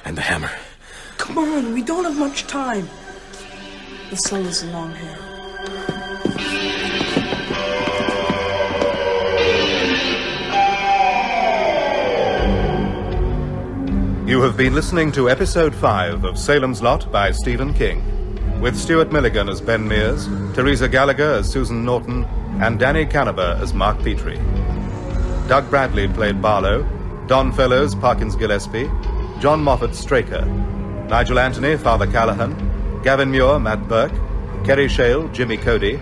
And 0.04 0.14
the 0.14 0.20
hammer. 0.20 0.50
Come 1.16 1.38
on, 1.38 1.72
we 1.72 1.80
don't 1.82 2.04
have 2.04 2.18
much 2.18 2.46
time. 2.46 2.86
The 4.10 4.16
sun 4.16 4.42
is 4.42 4.62
long 4.66 4.94
here. 4.94 5.33
Have 14.44 14.58
been 14.58 14.74
listening 14.74 15.10
to 15.12 15.30
episode 15.30 15.74
5 15.74 16.24
of 16.24 16.38
Salem's 16.38 16.82
Lot 16.82 17.10
by 17.10 17.30
Stephen 17.30 17.72
King, 17.72 18.60
with 18.60 18.76
Stuart 18.76 19.10
Milligan 19.10 19.48
as 19.48 19.62
Ben 19.62 19.88
Mears, 19.88 20.26
Teresa 20.54 20.86
Gallagher 20.86 21.36
as 21.36 21.50
Susan 21.50 21.82
Norton, 21.82 22.24
and 22.60 22.78
Danny 22.78 23.06
Canaber 23.06 23.58
as 23.58 23.72
Mark 23.72 23.98
Petrie. 24.00 24.38
Doug 25.48 25.70
Bradley 25.70 26.08
played 26.08 26.42
Barlow, 26.42 26.82
Don 27.26 27.52
Fellows 27.52 27.94
Parkins 27.94 28.36
Gillespie, 28.36 28.90
John 29.40 29.64
Moffatt 29.64 29.94
Straker, 29.94 30.44
Nigel 31.08 31.38
Anthony 31.38 31.78
Father 31.78 32.06
Callahan, 32.06 33.00
Gavin 33.02 33.30
Muir 33.30 33.58
Matt 33.58 33.88
Burke, 33.88 34.12
Kerry 34.62 34.88
Shale 34.88 35.26
Jimmy 35.28 35.56
Cody, 35.56 35.98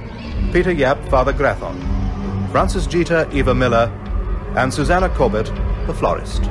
Peter 0.53 0.73
Yapp 0.73 0.99
Father 1.09 1.33
Grathon, 1.33 1.81
Frances 2.51 2.89
Jeater 2.89 3.29
Eva 3.33 3.55
Miller, 3.55 3.87
and 4.57 4.75
Susanna 4.75 5.09
Corbett 5.11 5.47
the 5.87 5.95
florist. 5.95 6.43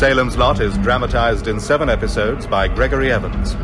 Salem's 0.00 0.38
Lot 0.38 0.60
is 0.62 0.78
dramatized 0.78 1.46
in 1.46 1.60
seven 1.60 1.90
episodes 1.90 2.46
by 2.46 2.68
Gregory 2.68 3.12
Evans, 3.12 3.54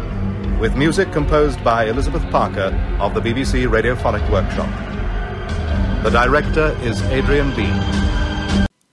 with 0.61 0.77
music 0.77 1.11
composed 1.11 1.64
by 1.64 1.87
Elizabeth 1.87 2.22
Parker 2.31 2.79
of 3.01 3.14
the 3.14 3.22
BBC 3.22 3.66
Radiophonic 3.66 4.31
Workshop. 4.31 4.68
The 6.05 6.11
director 6.11 6.77
is 6.83 7.01
Adrian 7.05 7.57
Bean. 7.57 7.72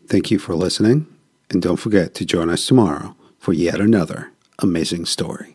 Thank 0.08 0.32
you 0.32 0.40
for 0.40 0.56
listening, 0.56 1.06
and 1.50 1.62
don't 1.62 1.76
forget 1.76 2.14
to 2.14 2.26
join 2.26 2.50
us 2.50 2.66
tomorrow 2.66 3.14
for 3.40 3.52
yet 3.52 3.82
another 3.82 4.32
amazing 4.60 5.06
story. 5.06 5.53